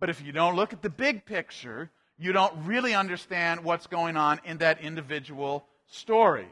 But 0.00 0.08
if 0.08 0.24
you 0.24 0.32
don't 0.32 0.56
look 0.56 0.72
at 0.72 0.80
the 0.80 0.90
big 0.90 1.26
picture, 1.26 1.90
you 2.18 2.32
don't 2.32 2.54
really 2.64 2.94
understand 2.94 3.62
what's 3.62 3.86
going 3.86 4.16
on 4.16 4.40
in 4.44 4.58
that 4.58 4.80
individual 4.80 5.66
story. 5.86 6.48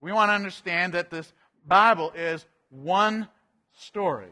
We 0.00 0.10
want 0.10 0.30
to 0.30 0.34
understand 0.34 0.94
that 0.94 1.10
this 1.10 1.32
Bible 1.64 2.12
is 2.16 2.44
one 2.70 3.28
story. 3.72 4.30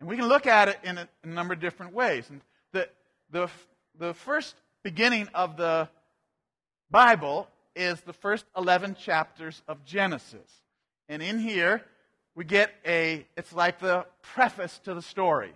And 0.00 0.08
we 0.08 0.16
can 0.16 0.26
look 0.26 0.46
at 0.46 0.68
it 0.68 0.78
in 0.82 0.98
a, 0.98 1.08
number 1.24 1.52
of 1.54 1.60
different 1.60 1.92
ways. 1.92 2.28
And 2.30 2.40
the, 2.72 2.88
the, 3.30 3.48
the 3.98 4.14
first 4.14 4.56
beginning 4.82 5.28
of 5.34 5.56
the 5.56 5.88
Bible 6.90 7.48
is 7.76 8.00
the 8.00 8.14
first 8.14 8.46
11 8.56 8.96
chapters 8.96 9.62
of 9.68 9.84
Genesis. 9.84 10.62
And 11.08 11.22
in 11.22 11.38
here, 11.38 11.84
we 12.34 12.44
get 12.44 12.72
a, 12.86 13.26
it's 13.36 13.52
like 13.52 13.78
the 13.78 14.06
preface 14.22 14.78
to 14.84 14.94
the 14.94 15.02
story. 15.02 15.52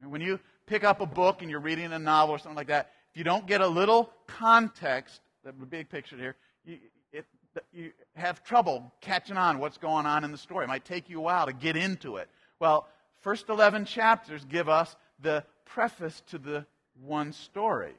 And 0.00 0.12
when 0.12 0.20
you 0.20 0.38
pick 0.66 0.84
up 0.84 1.00
a 1.00 1.06
book 1.06 1.42
and 1.42 1.50
you're 1.50 1.60
reading 1.60 1.92
a 1.92 1.98
novel 1.98 2.36
or 2.36 2.38
something 2.38 2.56
like 2.56 2.68
that, 2.68 2.92
if 3.10 3.16
you 3.16 3.24
don't 3.24 3.46
get 3.46 3.60
a 3.60 3.66
little 3.66 4.12
context, 4.26 5.20
the 5.44 5.52
big 5.52 5.88
picture 5.88 6.16
here, 6.16 6.36
you, 6.64 6.78
it, 7.12 7.26
you 7.72 7.90
have 8.14 8.44
trouble 8.44 8.92
catching 9.00 9.36
on 9.36 9.58
what's 9.58 9.78
going 9.78 10.06
on 10.06 10.22
in 10.22 10.30
the 10.30 10.38
story. 10.38 10.64
It 10.64 10.68
might 10.68 10.84
take 10.84 11.08
you 11.08 11.18
a 11.18 11.22
while 11.22 11.46
to 11.46 11.52
get 11.52 11.76
into 11.76 12.16
it. 12.16 12.28
Well, 12.60 12.86
first 13.20 13.48
11 13.48 13.84
chapters 13.84 14.44
give 14.44 14.68
us 14.68 14.96
the 15.20 15.44
preface 15.64 16.22
to 16.28 16.38
the 16.38 16.66
one 17.02 17.32
story. 17.32 17.94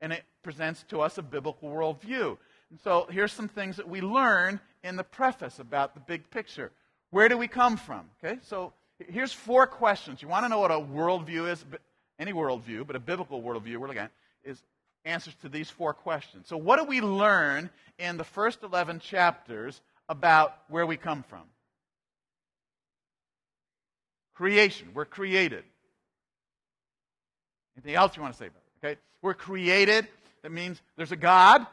And 0.00 0.12
it 0.12 0.22
presents 0.42 0.84
to 0.88 1.00
us 1.00 1.18
a 1.18 1.22
biblical 1.22 1.68
worldview. 1.68 2.36
And 2.70 2.80
so 2.80 3.06
here's 3.10 3.32
some 3.32 3.48
things 3.48 3.76
that 3.76 3.88
we 3.88 4.00
learn 4.00 4.60
in 4.84 4.96
the 4.96 5.04
preface 5.04 5.58
about 5.58 5.94
the 5.94 6.00
big 6.00 6.30
picture. 6.30 6.70
Where 7.10 7.28
do 7.28 7.36
we 7.36 7.48
come 7.48 7.76
from? 7.76 8.08
Okay, 8.22 8.38
so 8.42 8.72
here's 8.98 9.32
four 9.32 9.66
questions. 9.66 10.22
You 10.22 10.28
want 10.28 10.44
to 10.44 10.48
know 10.48 10.60
what 10.60 10.70
a 10.70 10.74
worldview 10.74 11.50
is? 11.50 11.64
Any 12.18 12.32
worldview, 12.32 12.86
but 12.86 12.96
a 12.96 13.00
biblical 13.00 13.42
worldview 13.42 13.76
we're 13.76 13.88
looking 13.88 14.02
at 14.02 14.10
is 14.44 14.62
answers 15.04 15.34
to 15.42 15.48
these 15.48 15.70
four 15.70 15.94
questions. 15.94 16.48
So, 16.48 16.56
what 16.56 16.78
do 16.78 16.84
we 16.84 17.00
learn 17.00 17.70
in 17.98 18.16
the 18.16 18.24
first 18.24 18.62
11 18.62 19.00
chapters 19.00 19.80
about 20.08 20.56
where 20.68 20.84
we 20.84 20.96
come 20.96 21.22
from? 21.22 21.42
Creation. 24.38 24.86
We're 24.94 25.04
created. 25.04 25.64
Anything 27.76 27.96
else 27.96 28.16
you 28.16 28.22
want 28.22 28.34
to 28.34 28.38
say 28.38 28.46
about 28.46 28.62
it? 28.62 28.86
Okay? 28.86 29.00
We're 29.20 29.34
created. 29.34 30.06
That 30.42 30.52
means 30.52 30.80
there's 30.96 31.10
a 31.10 31.16
God, 31.16 31.66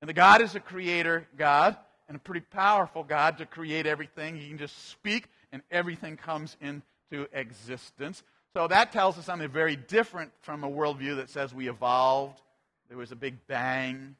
and 0.00 0.08
the 0.08 0.14
God 0.14 0.40
is 0.40 0.54
a 0.54 0.60
creator 0.60 1.26
God, 1.36 1.76
and 2.06 2.16
a 2.16 2.20
pretty 2.20 2.46
powerful 2.52 3.02
God 3.02 3.38
to 3.38 3.46
create 3.46 3.86
everything. 3.86 4.36
He 4.36 4.46
can 4.46 4.58
just 4.58 4.88
speak, 4.88 5.24
and 5.50 5.60
everything 5.68 6.16
comes 6.16 6.56
into 6.60 7.26
existence. 7.32 8.22
So 8.54 8.68
that 8.68 8.92
tells 8.92 9.18
us 9.18 9.24
something 9.24 9.48
very 9.48 9.74
different 9.74 10.30
from 10.42 10.62
a 10.62 10.70
worldview 10.70 11.16
that 11.16 11.28
says 11.28 11.52
we 11.52 11.68
evolved, 11.68 12.40
there 12.88 12.96
was 12.96 13.10
a 13.10 13.16
big 13.16 13.34
bang. 13.48 14.14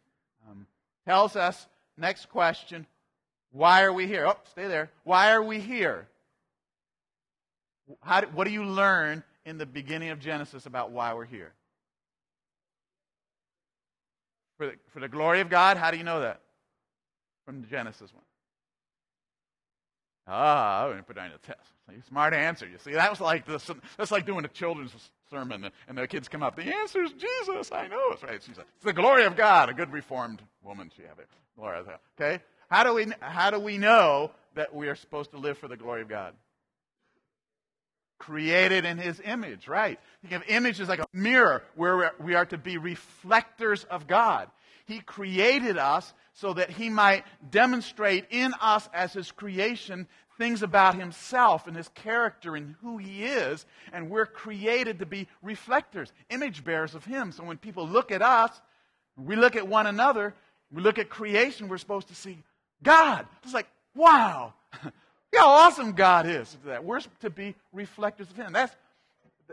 Um, 0.51 0.67
tells 1.07 1.37
us, 1.37 1.69
next 1.97 2.31
question, 2.31 2.85
why 3.53 3.85
are 3.85 3.93
we 3.93 4.09
here? 4.09 4.27
Oh, 4.27 4.37
stay 4.51 4.67
there. 4.67 4.91
Why 5.05 5.31
are 5.31 5.43
we 5.43 5.61
here? 5.61 6.09
How, 8.01 8.23
what 8.27 8.45
do 8.45 8.51
you 8.51 8.65
learn 8.65 9.23
in 9.49 9.57
the 9.57 9.67
beginning 9.67 10.11
of 10.11 10.21
Genesis 10.21 10.67
about 10.67 10.91
why 10.91 11.15
we're 11.15 11.25
here. 11.25 11.53
For 14.59 14.67
the, 14.67 14.73
for 14.93 15.01
the 15.01 15.09
glory 15.09 15.41
of 15.41 15.49
God, 15.49 15.79
how 15.79 15.91
do 15.91 15.97
you 15.97 16.05
know 16.05 16.21
that? 16.21 16.43
From 17.47 17.65
Genesis 17.65 18.13
1. 18.13 18.23
Ah, 20.31 20.83
I'm 20.83 20.89
going 20.91 20.99
to 20.99 21.05
put 21.05 21.17
down 21.17 21.31
a 21.35 21.39
test. 21.39 22.07
Smart 22.09 22.35
answer. 22.35 22.69
You 22.69 22.77
see, 22.77 22.93
that 22.93 23.09
was 23.09 23.21
like 23.21 23.47
this. 23.47 23.71
That's 23.97 24.11
like 24.11 24.27
doing 24.27 24.45
a 24.45 24.49
children's 24.49 24.93
sermon, 25.31 25.71
and 25.89 25.97
the 25.97 26.07
kids 26.07 26.29
come 26.29 26.43
up. 26.43 26.55
The 26.55 26.65
answer 26.65 27.03
is 27.03 27.13
Jesus. 27.13 27.73
I 27.73 27.89
know 27.89 28.11
it's 28.11 28.23
right. 28.23 28.43
She's 28.43 28.59
like, 28.59 28.67
it's 28.77 28.85
the 28.85 28.93
glory 28.93 29.25
of 29.25 29.37
God. 29.37 29.71
A 29.71 29.73
good 29.73 29.91
reformed 29.91 30.43
woman. 30.63 30.91
She 30.95 31.03
have 31.05 31.19
it. 31.19 31.29
Glory. 31.57 31.79
Okay. 32.21 32.43
How 32.69 32.85
do 32.85 32.93
we 32.93 33.07
how 33.21 33.51
do 33.51 33.59
we 33.59 33.79
know 33.79 34.33
that 34.55 34.75
we 34.75 34.89
are 34.89 34.97
supposed 34.97 35.31
to 35.31 35.39
live 35.39 35.57
for 35.57 35.67
the 35.67 35.79
glory 35.79 36.03
of 36.03 36.11
God? 36.11 36.35
Created 38.19 38.85
in 38.85 38.99
his 38.99 39.21
image, 39.25 39.69
right? 39.69 39.99
Think 40.23 40.35
of 40.35 40.43
image 40.49 40.81
as 40.81 40.89
like 40.89 41.01
a 41.01 41.07
mirror 41.13 41.63
where 41.75 42.13
we 42.21 42.35
are 42.35 42.47
to 42.47 42.59
be 42.59 42.79
reflectors 42.79 43.85
of 43.85 44.07
God. 44.07 44.49
He 44.87 45.01
created 45.01 45.77
us 45.77 46.13
so 46.33 46.55
that 46.55 46.71
he 46.71 46.89
might 46.89 47.25
demonstrate 47.51 48.27
in 48.31 48.55
us 48.61 48.89
as 48.93 49.13
his 49.13 49.31
creation 49.31 50.09
things 50.39 50.63
about 50.63 50.95
himself 50.95 51.67
and 51.67 51.77
his 51.77 51.89
character 51.91 52.57
and 52.57 52.77
who 52.81 52.97
he 52.97 53.25
is. 53.25 53.67
And 53.93 54.09
we're 54.09 54.27
created 54.27 55.01
to 55.01 55.07
be 55.07 55.29
reflectors, 55.43 56.13
image 56.31 56.65
bearers 56.65 56.95
of 56.95 57.05
him. 57.05 57.33
So 57.33 57.45
when 57.45 57.59
people 57.59 57.87
look 57.87 58.11
at 58.11 58.23
us, 58.23 58.51
we 59.17 59.37
look 59.37 59.57
at 59.57 59.67
one 59.67 59.87
another, 59.87 60.35
we 60.73 60.81
look 60.81 60.99
at 60.99 61.11
creation, 61.11 61.69
we're 61.69 61.79
supposed 61.79 62.09
to 62.09 62.15
see 62.15 62.39
God. 62.83 63.27
It's 63.43 63.53
like, 63.53 63.69
wow, 63.95 64.55
Look 65.33 65.43
how 65.43 65.49
awesome 65.49 65.93
God 65.93 66.27
is. 66.27 66.57
That 66.65 66.85
we're 66.85 67.01
to 67.21 67.31
be 67.31 67.55
reflectors 67.73 68.31
of 68.31 68.37
Him. 68.37 68.53
That's, 68.53 68.75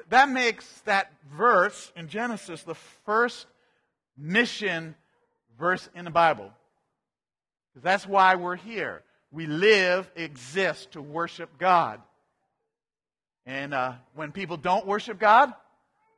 that 0.09 0.29
makes 0.29 0.65
that 0.81 1.11
verse 1.35 1.91
in 1.95 2.07
Genesis 2.07 2.63
the 2.63 2.75
first 3.05 3.45
mission 4.17 4.95
verse 5.59 5.89
in 5.95 6.05
the 6.05 6.11
Bible. 6.11 6.51
That's 7.81 8.07
why 8.07 8.35
we're 8.35 8.55
here. 8.55 9.03
We 9.31 9.47
live, 9.47 10.09
exist 10.15 10.91
to 10.91 11.01
worship 11.01 11.57
God. 11.57 12.01
And 13.45 13.73
uh, 13.73 13.93
when 14.15 14.31
people 14.31 14.57
don't 14.57 14.87
worship 14.87 15.19
God, 15.19 15.53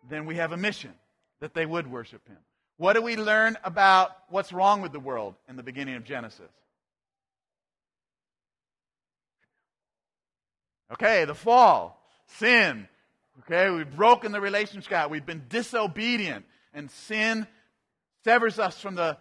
then 0.10 0.26
we 0.26 0.36
have 0.36 0.52
a 0.52 0.58
mission 0.58 0.94
that 1.40 1.54
they 1.54 1.66
would 1.66 1.90
worship 1.90 2.28
Him. 2.28 2.38
What 2.78 2.94
do 2.94 3.02
we 3.02 3.18
learn 3.18 3.58
about 3.64 4.12
what's 4.30 4.54
wrong 4.54 4.82
with 4.82 4.92
the 4.92 5.00
world 5.00 5.34
in 5.50 5.56
the 5.56 5.64
beginning 5.64 5.96
of 5.96 6.04
Genesis? 6.04 6.52
Okay, 10.94 11.26
the 11.26 11.36
fall, 11.36 12.02
sin. 12.40 12.88
Okay, 13.40 13.70
we've 13.70 13.96
broken 13.96 14.32
the 14.32 14.42
relationship. 14.42 14.90
God. 14.90 15.12
We've 15.12 15.26
been 15.26 15.46
disobedient, 15.50 16.46
and 16.74 16.90
sin 16.90 17.46
severs 18.24 18.58
us 18.60 18.80
from 18.80 18.96
the, 18.96 19.18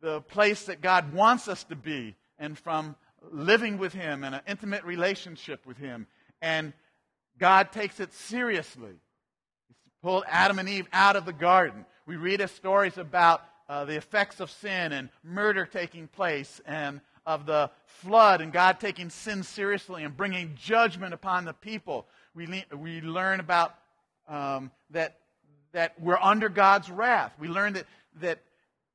the 0.00 0.20
place 0.22 0.64
that 0.66 0.80
God 0.80 1.12
wants 1.12 1.48
us 1.48 1.64
to 1.64 1.76
be 1.76 2.16
and 2.38 2.58
from 2.58 2.96
living 3.30 3.78
with 3.78 3.92
Him 3.92 4.24
and 4.24 4.34
an 4.34 4.40
intimate 4.46 4.84
relationship 4.84 5.64
with 5.66 5.76
Him. 5.76 6.06
And 6.40 6.72
God 7.38 7.72
takes 7.72 8.00
it 8.00 8.12
seriously. 8.12 8.92
He 9.68 9.90
pulled 10.02 10.24
Adam 10.28 10.58
and 10.58 10.68
Eve 10.68 10.88
out 10.92 11.16
of 11.16 11.24
the 11.24 11.32
garden. 11.32 11.84
We 12.06 12.16
read 12.16 12.46
stories 12.50 12.98
about 12.98 13.42
uh, 13.68 13.84
the 13.84 13.96
effects 13.96 14.40
of 14.40 14.50
sin 14.50 14.92
and 14.92 15.08
murder 15.22 15.66
taking 15.66 16.08
place 16.08 16.60
and 16.66 17.00
of 17.26 17.46
the 17.46 17.70
flood 17.84 18.40
and 18.40 18.52
God 18.52 18.80
taking 18.80 19.10
sin 19.10 19.42
seriously 19.42 20.04
and 20.04 20.16
bringing 20.16 20.56
judgment 20.60 21.14
upon 21.14 21.44
the 21.44 21.52
people. 21.52 22.06
We, 22.34 22.46
le- 22.46 22.76
we 22.76 23.00
learn 23.00 23.40
about 23.40 23.74
um, 24.28 24.70
that, 24.90 25.18
that 25.72 26.00
we're 26.00 26.18
under 26.18 26.48
God's 26.48 26.90
wrath. 26.90 27.32
We 27.38 27.48
learn 27.48 27.74
that, 27.74 27.86
that 28.20 28.40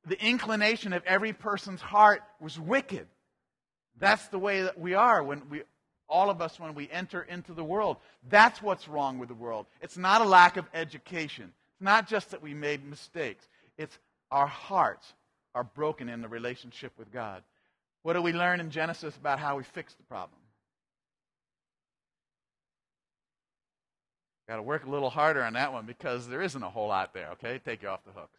the 0.06 0.22
inclination 0.22 0.92
of 0.92 1.02
every 1.04 1.32
person's 1.32 1.80
heart 1.80 2.22
was 2.40 2.58
wicked. 2.58 3.06
That's 3.98 4.28
the 4.28 4.38
way 4.38 4.62
that 4.62 4.78
we 4.78 4.94
are 4.94 5.22
when 5.22 5.42
we, 5.50 5.62
all 6.08 6.30
of 6.30 6.40
us, 6.40 6.58
when 6.58 6.74
we 6.74 6.88
enter 6.90 7.22
into 7.22 7.52
the 7.52 7.64
world. 7.64 7.96
That's 8.28 8.62
what's 8.62 8.88
wrong 8.88 9.18
with 9.18 9.28
the 9.28 9.34
world. 9.34 9.66
It's 9.80 9.96
not 9.96 10.20
a 10.20 10.24
lack 10.24 10.56
of 10.56 10.66
education. 10.72 11.52
It's 11.72 11.82
not 11.82 12.08
just 12.08 12.30
that 12.30 12.42
we 12.42 12.54
made 12.54 12.84
mistakes. 12.84 13.46
It's 13.76 13.98
our 14.30 14.46
hearts 14.46 15.12
are 15.54 15.64
broken 15.64 16.08
in 16.08 16.22
the 16.22 16.28
relationship 16.28 16.92
with 16.98 17.12
God. 17.12 17.42
What 18.02 18.14
do 18.14 18.22
we 18.22 18.32
learn 18.32 18.60
in 18.60 18.70
Genesis 18.70 19.16
about 19.16 19.38
how 19.38 19.56
we 19.56 19.64
fix 19.64 19.94
the 19.94 20.02
problem? 20.04 20.38
Got 24.48 24.56
to 24.56 24.62
work 24.62 24.86
a 24.86 24.90
little 24.90 25.10
harder 25.10 25.44
on 25.44 25.52
that 25.54 25.72
one 25.72 25.84
because 25.84 26.26
there 26.26 26.40
isn't 26.40 26.62
a 26.62 26.70
whole 26.70 26.88
lot 26.88 27.12
there, 27.12 27.30
okay? 27.32 27.60
Take 27.62 27.82
you 27.82 27.88
off 27.88 28.00
the 28.04 28.12
hook. 28.12 28.30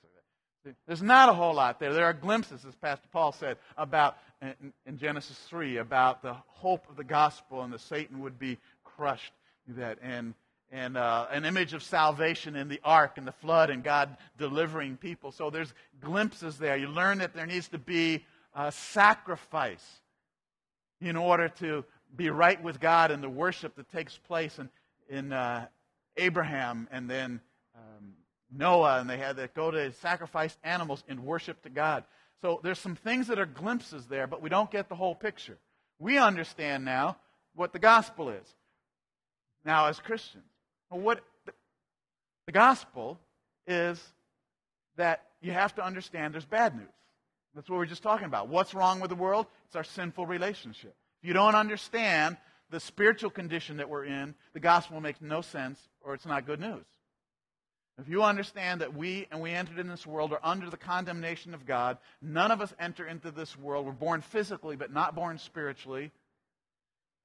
There's 0.88 1.04
not 1.04 1.30
a 1.30 1.34
whole 1.34 1.54
lot 1.54 1.80
there. 1.80 1.94
There 1.94 2.06
are 2.06 2.14
glimpses, 2.14 2.66
as 2.66 2.76
Pastor 2.76 3.08
Paul 3.12 3.32
said, 3.32 3.58
about 3.78 4.18
in, 4.42 4.98
Genesis 4.98 5.38
3, 5.50 5.78
about 5.78 6.22
the 6.22 6.34
hope 6.48 6.90
of 6.90 6.96
the 6.96 7.04
gospel 7.04 7.62
and 7.62 7.72
that 7.74 7.82
Satan 7.82 8.22
would 8.22 8.40
be 8.40 8.58
crushed. 8.84 9.34
That 9.68 10.00
and 10.02 10.34
and 10.72 10.98
uh, 10.98 11.28
an 11.32 11.46
image 11.46 11.74
of 11.74 11.84
salvation 11.84 12.56
in 12.56 12.70
the 12.70 12.80
ark 12.84 13.18
and 13.18 13.28
the 13.28 13.32
flood 13.32 13.70
and 13.70 13.84
God 13.84 14.18
delivering 14.38 14.98
people. 14.98 15.32
So 15.32 15.50
there's 15.50 15.72
glimpses 16.02 16.58
there. 16.58 16.76
You 16.76 16.88
learn 16.88 17.20
that 17.20 17.36
there 17.36 17.46
needs 17.46 17.68
to 17.70 17.78
be 17.78 18.26
a 18.56 18.72
sacrifice 18.72 19.86
in 21.02 21.16
order 21.16 21.50
to 21.60 21.86
be 22.16 22.30
right 22.30 22.62
with 22.62 22.80
God 22.80 23.12
and 23.12 23.24
the 23.24 23.30
worship 23.30 23.76
that 23.76 23.90
takes 23.92 24.18
place 24.18 24.58
in, 24.60 24.70
in 25.10 25.32
uh, 25.32 25.68
Abraham 26.18 26.88
and 26.92 27.10
then 27.10 27.40
um, 27.76 28.14
Noah, 28.52 29.00
and 29.00 29.10
they 29.10 29.18
had 29.18 29.38
to 29.38 29.50
go 29.56 29.72
to 29.72 29.92
sacrifice 29.94 30.58
animals 30.64 31.04
in 31.08 31.24
worship 31.24 31.62
to 31.64 31.70
God. 31.70 32.04
So 32.42 32.60
there's 32.64 32.80
some 32.80 32.96
things 32.96 33.28
that 33.28 33.38
are 33.40 33.46
glimpses 33.46 34.08
there, 34.08 34.28
but 34.28 34.42
we 34.42 34.50
don't 34.50 34.72
get 34.72 34.90
the 34.90 34.96
whole 34.96 35.16
picture. 35.16 35.58
We 36.00 36.18
understand 36.18 36.86
now 36.86 37.18
what 37.56 37.74
the 37.74 37.80
gospel 37.80 38.30
is. 38.30 38.56
Now, 39.66 39.88
as 39.88 40.00
Christians, 40.00 40.46
what 40.90 41.22
the 42.46 42.52
gospel 42.52 43.20
is 43.68 44.02
that 44.96 45.26
you 45.42 45.52
have 45.52 45.76
to 45.76 45.86
understand 45.86 46.34
there's 46.34 46.46
bad 46.46 46.76
news. 46.76 46.88
That's 47.56 47.70
what 47.70 47.78
we're 47.78 47.86
just 47.86 48.04
talking 48.04 48.26
about. 48.26 48.48
What's 48.48 48.74
wrong 48.74 49.00
with 49.00 49.10
the 49.10 49.16
world? 49.16 49.48
It's 49.68 49.76
our 49.76 49.84
sinful 49.84 50.26
relationship. 50.26 50.96
If 51.22 51.28
you 51.28 51.34
don't 51.34 51.56
understand 51.56 52.38
the 52.70 52.80
spiritual 52.80 53.30
condition 53.30 53.78
that 53.78 53.90
we're 53.90 54.06
in, 54.06 54.36
the 54.54 54.60
gospel 54.60 55.02
makes 55.02 55.20
no 55.22 55.42
sense 55.42 55.80
or 56.02 56.14
it's 56.14 56.26
not 56.26 56.46
good 56.46 56.60
news. 56.60 56.86
If 58.00 58.08
you 58.08 58.24
understand 58.24 58.80
that 58.80 58.96
we 58.96 59.28
and 59.30 59.42
we 59.42 59.52
entered 59.52 59.78
in 59.78 59.90
this 59.90 60.08
world 60.08 60.32
are 60.32 60.40
under 60.42 60.70
the 60.70 60.78
condemnation 60.78 61.54
of 61.54 61.66
God, 61.66 61.98
none 62.22 62.52
of 62.52 62.62
us 62.62 62.74
enter 62.80 63.06
into 63.06 63.30
this 63.30 63.58
world. 63.58 63.86
We're 63.86 63.92
born 63.92 64.22
physically, 64.22 64.78
but 64.78 64.94
not 64.94 65.16
born 65.16 65.38
spiritually. 65.38 66.12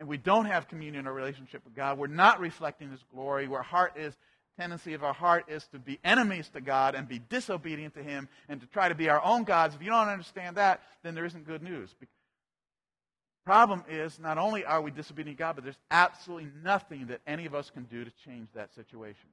And 0.00 0.08
we 0.08 0.16
don't 0.16 0.46
have 0.46 0.66
communion 0.66 1.06
or 1.06 1.12
relationship 1.12 1.64
with 1.64 1.76
God. 1.76 1.98
We're 1.98 2.08
not 2.08 2.40
reflecting 2.40 2.90
His 2.90 3.04
glory. 3.14 3.46
Our 3.46 3.62
heart 3.62 3.92
is, 3.96 4.16
tendency 4.58 4.94
of 4.94 5.02
our 5.02 5.12
heart 5.12 5.46
is 5.48 5.66
to 5.68 5.78
be 5.78 5.98
enemies 6.04 6.48
to 6.50 6.60
God 6.60 6.94
and 6.94 7.08
be 7.08 7.18
disobedient 7.18 7.94
to 7.94 8.02
Him 8.02 8.28
and 8.48 8.60
to 8.60 8.66
try 8.66 8.88
to 8.88 8.94
be 8.94 9.08
our 9.08 9.22
own 9.22 9.44
gods. 9.44 9.74
If 9.74 9.82
you 9.82 9.90
don't 9.90 10.08
understand 10.08 10.56
that, 10.56 10.82
then 11.02 11.14
there 11.14 11.24
isn't 11.24 11.46
good 11.46 11.62
news. 11.62 11.94
The 12.00 12.06
problem 13.44 13.84
is, 13.88 14.18
not 14.18 14.38
only 14.38 14.64
are 14.64 14.80
we 14.80 14.90
disobedient 14.90 15.38
to 15.38 15.42
God, 15.42 15.56
but 15.56 15.64
there's 15.64 15.78
absolutely 15.90 16.50
nothing 16.62 17.06
that 17.08 17.20
any 17.26 17.46
of 17.46 17.54
us 17.54 17.70
can 17.70 17.84
do 17.84 18.04
to 18.04 18.10
change 18.24 18.48
that 18.54 18.74
situation. 18.74 19.28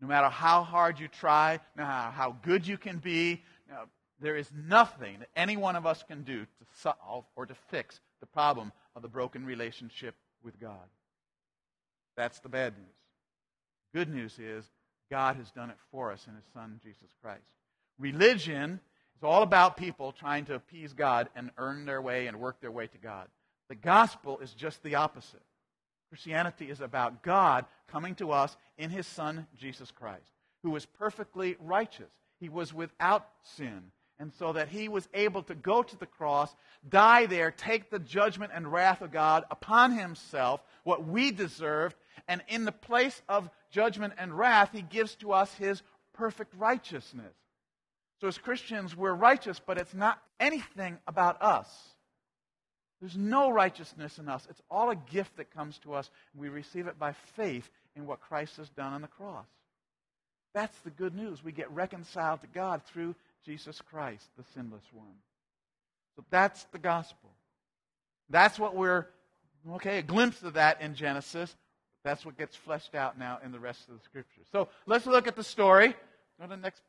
No 0.00 0.08
matter 0.08 0.28
how 0.28 0.62
hard 0.62 0.98
you 0.98 1.08
try, 1.08 1.60
no 1.76 1.84
matter 1.84 2.10
how 2.10 2.36
good 2.42 2.66
you 2.66 2.76
can 2.76 2.98
be, 2.98 3.42
there 4.20 4.36
is 4.36 4.50
nothing 4.66 5.20
that 5.20 5.28
any 5.36 5.56
one 5.56 5.76
of 5.76 5.86
us 5.86 6.02
can 6.02 6.22
do 6.22 6.40
to 6.44 6.66
solve 6.80 7.24
or 7.36 7.46
to 7.46 7.54
fix 7.68 8.00
the 8.20 8.26
problem 8.26 8.72
of 8.94 9.02
the 9.02 9.08
broken 9.08 9.44
relationship 9.46 10.14
with 10.42 10.60
God. 10.60 10.88
That's 12.16 12.40
the 12.40 12.48
bad 12.48 12.74
news. 12.76 13.03
Good 13.94 14.12
news 14.12 14.36
is 14.40 14.64
God 15.08 15.36
has 15.36 15.52
done 15.52 15.70
it 15.70 15.76
for 15.92 16.10
us 16.10 16.26
in 16.26 16.34
His 16.34 16.44
Son, 16.52 16.80
Jesus 16.82 17.14
Christ. 17.22 17.46
Religion 18.00 18.80
is 19.16 19.22
all 19.22 19.44
about 19.44 19.76
people 19.76 20.10
trying 20.10 20.46
to 20.46 20.56
appease 20.56 20.92
God 20.92 21.28
and 21.36 21.52
earn 21.58 21.86
their 21.86 22.02
way 22.02 22.26
and 22.26 22.40
work 22.40 22.60
their 22.60 22.72
way 22.72 22.88
to 22.88 22.98
God. 22.98 23.28
The 23.68 23.76
gospel 23.76 24.40
is 24.40 24.52
just 24.52 24.82
the 24.82 24.96
opposite. 24.96 25.42
Christianity 26.08 26.70
is 26.70 26.80
about 26.80 27.22
God 27.22 27.66
coming 27.86 28.16
to 28.16 28.32
us 28.32 28.56
in 28.76 28.90
his 28.90 29.06
Son, 29.06 29.46
Jesus 29.56 29.92
Christ, 29.92 30.32
who 30.64 30.70
was 30.70 30.86
perfectly 30.86 31.56
righteous. 31.60 32.10
He 32.40 32.48
was 32.48 32.74
without 32.74 33.28
sin. 33.56 33.92
And 34.18 34.32
so 34.38 34.52
that 34.52 34.68
he 34.68 34.88
was 34.88 35.08
able 35.12 35.42
to 35.44 35.54
go 35.54 35.82
to 35.82 35.96
the 35.96 36.06
cross, 36.06 36.54
die 36.88 37.26
there, 37.26 37.50
take 37.50 37.90
the 37.90 37.98
judgment 37.98 38.52
and 38.54 38.72
wrath 38.72 39.02
of 39.02 39.10
God 39.10 39.44
upon 39.50 39.92
himself, 39.98 40.62
what 40.84 41.06
we 41.06 41.32
deserved, 41.32 41.96
and 42.28 42.42
in 42.48 42.64
the 42.64 42.72
place 42.72 43.20
of 43.28 43.50
judgment 43.74 44.14
and 44.16 44.36
wrath, 44.36 44.70
he 44.72 44.82
gives 44.82 45.16
to 45.16 45.32
us 45.32 45.52
his 45.54 45.82
perfect 46.14 46.54
righteousness. 46.56 47.34
So 48.20 48.28
as 48.28 48.38
Christians, 48.38 48.96
we're 48.96 49.12
righteous, 49.12 49.60
but 49.64 49.76
it's 49.76 49.94
not 49.94 50.22
anything 50.38 50.98
about 51.08 51.42
us. 51.42 51.68
There's 53.00 53.16
no 53.16 53.50
righteousness 53.50 54.18
in 54.18 54.28
us. 54.28 54.46
It's 54.48 54.62
all 54.70 54.90
a 54.90 54.96
gift 54.96 55.36
that 55.36 55.52
comes 55.52 55.78
to 55.80 55.94
us. 55.94 56.08
We 56.34 56.48
receive 56.48 56.86
it 56.86 56.98
by 56.98 57.12
faith 57.36 57.68
in 57.96 58.06
what 58.06 58.20
Christ 58.20 58.56
has 58.56 58.70
done 58.70 58.92
on 58.92 59.02
the 59.02 59.08
cross. 59.08 59.46
That's 60.54 60.78
the 60.80 60.90
good 60.90 61.14
news. 61.14 61.42
We 61.42 61.50
get 61.50 61.70
reconciled 61.72 62.40
to 62.42 62.46
God 62.46 62.82
through 62.84 63.16
Jesus 63.44 63.80
Christ, 63.90 64.24
the 64.38 64.44
sinless 64.54 64.84
one. 64.92 65.16
So 66.16 66.24
that's 66.30 66.62
the 66.72 66.78
gospel. 66.78 67.30
That's 68.30 68.58
what 68.58 68.76
we're, 68.76 69.06
okay, 69.72 69.98
a 69.98 70.02
glimpse 70.02 70.42
of 70.44 70.54
that 70.54 70.80
in 70.80 70.94
Genesis. 70.94 71.54
That's 72.04 72.24
what 72.24 72.36
gets 72.36 72.54
fleshed 72.54 72.94
out 72.94 73.18
now 73.18 73.38
in 73.42 73.50
the 73.50 73.58
rest 73.58 73.88
of 73.88 73.94
the 73.94 74.04
scriptures. 74.04 74.46
So 74.52 74.68
let's 74.86 75.06
look 75.06 75.26
at 75.26 75.36
the 75.36 75.42
story. 75.42 75.88
Go 76.38 76.44
to 76.44 76.48
the 76.48 76.56
next 76.56 76.82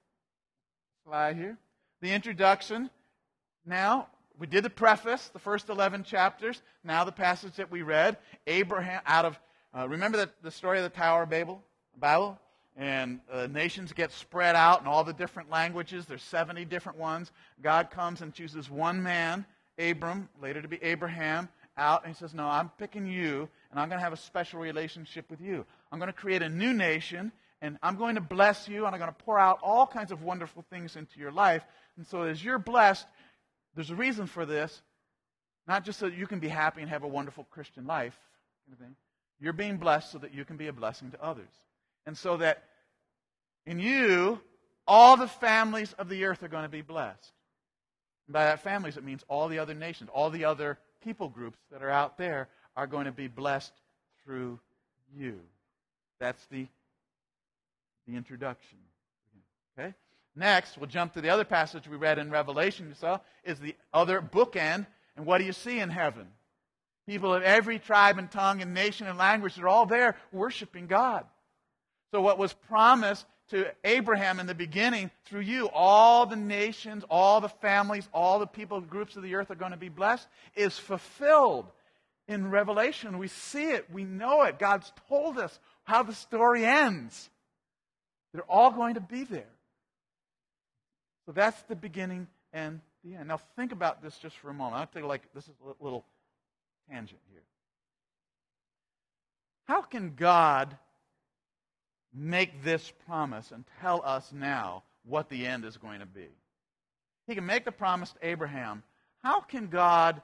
slide 1.05 1.37
here. 1.37 1.57
The 2.01 2.11
introduction. 2.11 2.89
Now, 3.65 4.07
we 4.37 4.45
did 4.45 4.65
the 4.65 4.69
preface, 4.69 5.29
the 5.29 5.39
first 5.39 5.69
11 5.69 6.03
chapters. 6.03 6.61
Now, 6.83 7.05
the 7.05 7.13
passage 7.13 7.55
that 7.55 7.71
we 7.71 7.81
read, 7.81 8.17
Abraham, 8.45 9.01
out 9.05 9.23
of, 9.23 9.39
uh, 9.75 9.87
remember 9.87 10.17
the, 10.17 10.29
the 10.43 10.51
story 10.51 10.79
of 10.79 10.83
the 10.83 10.89
Tower 10.89 11.23
of 11.23 11.29
Babel? 11.29 11.63
Babel? 11.97 12.37
And 12.75 13.21
uh, 13.31 13.47
nations 13.47 13.93
get 13.93 14.11
spread 14.11 14.57
out 14.57 14.81
in 14.81 14.87
all 14.87 15.05
the 15.05 15.13
different 15.13 15.49
languages. 15.49 16.05
There's 16.05 16.23
70 16.23 16.65
different 16.65 16.97
ones. 16.97 17.31
God 17.61 17.89
comes 17.89 18.21
and 18.21 18.33
chooses 18.33 18.69
one 18.69 19.01
man, 19.01 19.45
Abram, 19.79 20.27
later 20.41 20.61
to 20.61 20.67
be 20.67 20.83
Abraham, 20.83 21.47
out, 21.77 22.05
and 22.05 22.13
he 22.13 22.17
says, 22.17 22.33
No, 22.33 22.45
I'm 22.47 22.69
picking 22.77 23.07
you, 23.07 23.49
and 23.75 23.81
I'm 23.81 23.89
going 23.89 23.99
to 23.99 24.03
have 24.05 24.13
a 24.13 24.17
special 24.17 24.61
relationship 24.61 25.29
with 25.29 25.41
you. 25.41 25.65
I'm 25.91 25.99
going 25.99 26.07
to 26.07 26.13
create 26.13 26.41
a 26.41 26.47
new 26.47 26.71
nation, 26.71 27.33
and 27.61 27.77
I'm 27.83 27.97
going 27.97 28.15
to 28.15 28.21
bless 28.21 28.69
you, 28.69 28.85
and 28.85 28.95
I'm 28.95 29.01
going 29.01 29.13
to 29.13 29.23
pour 29.25 29.37
out 29.37 29.59
all 29.61 29.85
kinds 29.85 30.13
of 30.13 30.23
wonderful 30.23 30.63
things 30.69 30.95
into 30.95 31.19
your 31.19 31.33
life. 31.33 31.61
And 31.97 32.07
so, 32.07 32.21
as 32.21 32.41
you're 32.41 32.57
blessed, 32.57 33.05
there's 33.75 33.89
a 33.89 33.95
reason 33.95 34.27
for 34.27 34.45
this, 34.45 34.81
not 35.67 35.83
just 35.83 35.99
so 35.99 36.07
that 36.07 36.17
you 36.17 36.25
can 36.25 36.39
be 36.39 36.47
happy 36.47 36.79
and 36.79 36.89
have 36.89 37.03
a 37.03 37.07
wonderful 37.09 37.43
Christian 37.51 37.85
life. 37.85 38.17
You're 39.41 39.51
being 39.51 39.75
blessed 39.75 40.09
so 40.09 40.19
that 40.19 40.33
you 40.33 40.45
can 40.45 40.55
be 40.55 40.67
a 40.67 40.73
blessing 40.73 41.11
to 41.11 41.21
others. 41.21 41.51
And 42.05 42.17
so 42.17 42.37
that 42.37 42.63
in 43.65 43.79
you, 43.79 44.39
all 44.87 45.17
the 45.17 45.27
families 45.27 45.91
of 45.99 46.07
the 46.07 46.23
earth 46.23 46.43
are 46.43 46.47
going 46.47 46.63
to 46.63 46.69
be 46.69 46.81
blessed. 46.81 47.33
And 48.27 48.33
by 48.33 48.45
that 48.45 48.63
families, 48.63 48.95
it 48.95 49.03
means 49.03 49.25
all 49.27 49.49
the 49.49 49.59
other 49.59 49.73
nations, 49.73 50.09
all 50.13 50.29
the 50.29 50.45
other 50.45 50.79
people 51.03 51.27
groups 51.27 51.59
that 51.73 51.83
are 51.83 51.91
out 51.91 52.17
there 52.17 52.47
are 52.75 52.87
going 52.87 53.05
to 53.05 53.11
be 53.11 53.27
blessed 53.27 53.73
through 54.23 54.59
you. 55.17 55.39
That's 56.19 56.43
the, 56.47 56.67
the 58.07 58.15
introduction. 58.15 58.77
Okay? 59.77 59.93
Next, 60.35 60.77
we'll 60.77 60.87
jump 60.87 61.13
to 61.13 61.21
the 61.21 61.29
other 61.29 61.45
passage 61.45 61.87
we 61.87 61.97
read 61.97 62.19
in 62.19 62.29
Revelation, 62.29 62.87
you 62.89 62.95
saw, 62.95 63.19
is 63.43 63.59
the 63.59 63.75
other 63.93 64.21
bookend. 64.21 64.85
And 65.15 65.25
what 65.25 65.37
do 65.37 65.45
you 65.45 65.53
see 65.53 65.79
in 65.79 65.89
heaven? 65.89 66.27
People 67.07 67.33
of 67.33 67.43
every 67.43 67.79
tribe 67.79 68.17
and 68.17 68.29
tongue 68.29 68.61
and 68.61 68.73
nation 68.73 69.07
and 69.07 69.17
language, 69.17 69.55
they're 69.55 69.67
all 69.67 69.85
there 69.85 70.17
worshiping 70.31 70.87
God. 70.87 71.25
So, 72.11 72.21
what 72.21 72.37
was 72.37 72.53
promised 72.53 73.25
to 73.49 73.67
Abraham 73.83 74.39
in 74.39 74.47
the 74.47 74.55
beginning 74.55 75.11
through 75.25 75.41
you, 75.41 75.69
all 75.71 76.25
the 76.25 76.35
nations, 76.35 77.03
all 77.09 77.41
the 77.41 77.49
families, 77.49 78.09
all 78.11 78.39
the 78.39 78.47
people 78.47 78.81
groups 78.81 79.15
of 79.15 79.23
the 79.23 79.35
earth 79.35 79.51
are 79.51 79.55
going 79.55 79.71
to 79.71 79.77
be 79.77 79.89
blessed, 79.89 80.27
is 80.55 80.77
fulfilled 80.77 81.67
in 82.27 82.49
Revelation. 82.49 83.17
We 83.17 83.27
see 83.27 83.65
it, 83.71 83.87
we 83.91 84.03
know 84.03 84.43
it. 84.43 84.59
God's 84.59 84.91
told 85.07 85.37
us 85.37 85.57
how 85.83 86.03
the 86.03 86.13
story 86.13 86.65
ends. 86.65 87.29
They're 88.33 88.43
all 88.43 88.71
going 88.71 88.95
to 88.95 89.01
be 89.01 89.23
there. 89.23 89.49
So 91.25 91.31
that's 91.31 91.59
the 91.63 91.75
beginning 91.75 92.27
and 92.53 92.81
the 93.03 93.15
end. 93.15 93.27
Now 93.27 93.39
think 93.55 93.71
about 93.71 94.03
this 94.03 94.17
just 94.17 94.37
for 94.37 94.49
a 94.49 94.53
moment. 94.53 94.81
I'll 94.81 94.87
take 94.87 95.03
like 95.03 95.21
this 95.33 95.45
is 95.45 95.53
a 95.63 95.83
little 95.83 96.05
tangent 96.89 97.21
here. 97.31 97.41
How 99.65 99.81
can 99.81 100.13
God 100.15 100.75
make 102.13 102.63
this 102.63 102.91
promise 103.07 103.51
and 103.51 103.63
tell 103.81 104.01
us 104.05 104.31
now 104.31 104.83
what 105.03 105.29
the 105.29 105.45
end 105.47 105.65
is 105.65 105.77
going 105.77 106.01
to 106.01 106.05
be? 106.05 106.27
He 107.27 107.35
can 107.35 107.45
make 107.45 107.65
the 107.65 107.71
promise 107.71 108.11
to 108.11 108.27
Abraham. 108.27 108.83
How 109.23 109.41
can 109.41 109.67
God 109.67 110.21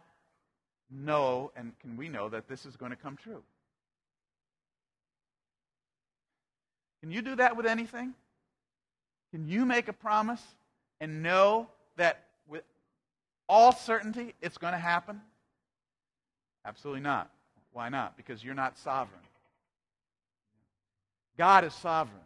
know 0.91 1.51
and 1.56 1.77
can 1.80 1.97
we 1.97 2.10
know 2.10 2.30
that 2.30 2.47
this 2.47 2.65
is 2.65 2.75
going 2.75 2.91
to 2.91 2.97
come 2.97 3.17
true? 3.17 3.41
Can 7.01 7.12
you 7.12 7.21
do 7.21 7.36
that 7.36 7.58
with 7.58 7.65
anything? 7.65 8.13
Can 9.32 9.47
you 9.47 9.65
make 9.65 9.88
a 9.88 9.93
promise 9.93 10.43
and 10.99 11.23
know 11.23 11.67
that 11.97 12.25
with 12.47 12.63
all 13.47 13.71
certainty 13.71 14.36
it's 14.41 14.58
going 14.58 14.73
to 14.73 14.80
happen? 14.80 15.21
Absolutely 16.65 17.01
not. 17.01 17.32
Why 17.73 17.89
not? 17.89 18.17
Because 18.17 18.43
you're 18.43 18.54
not 18.54 18.77
sovereign. 18.77 19.21
God 21.38 21.63
is 21.63 21.73
sovereign. 21.73 22.21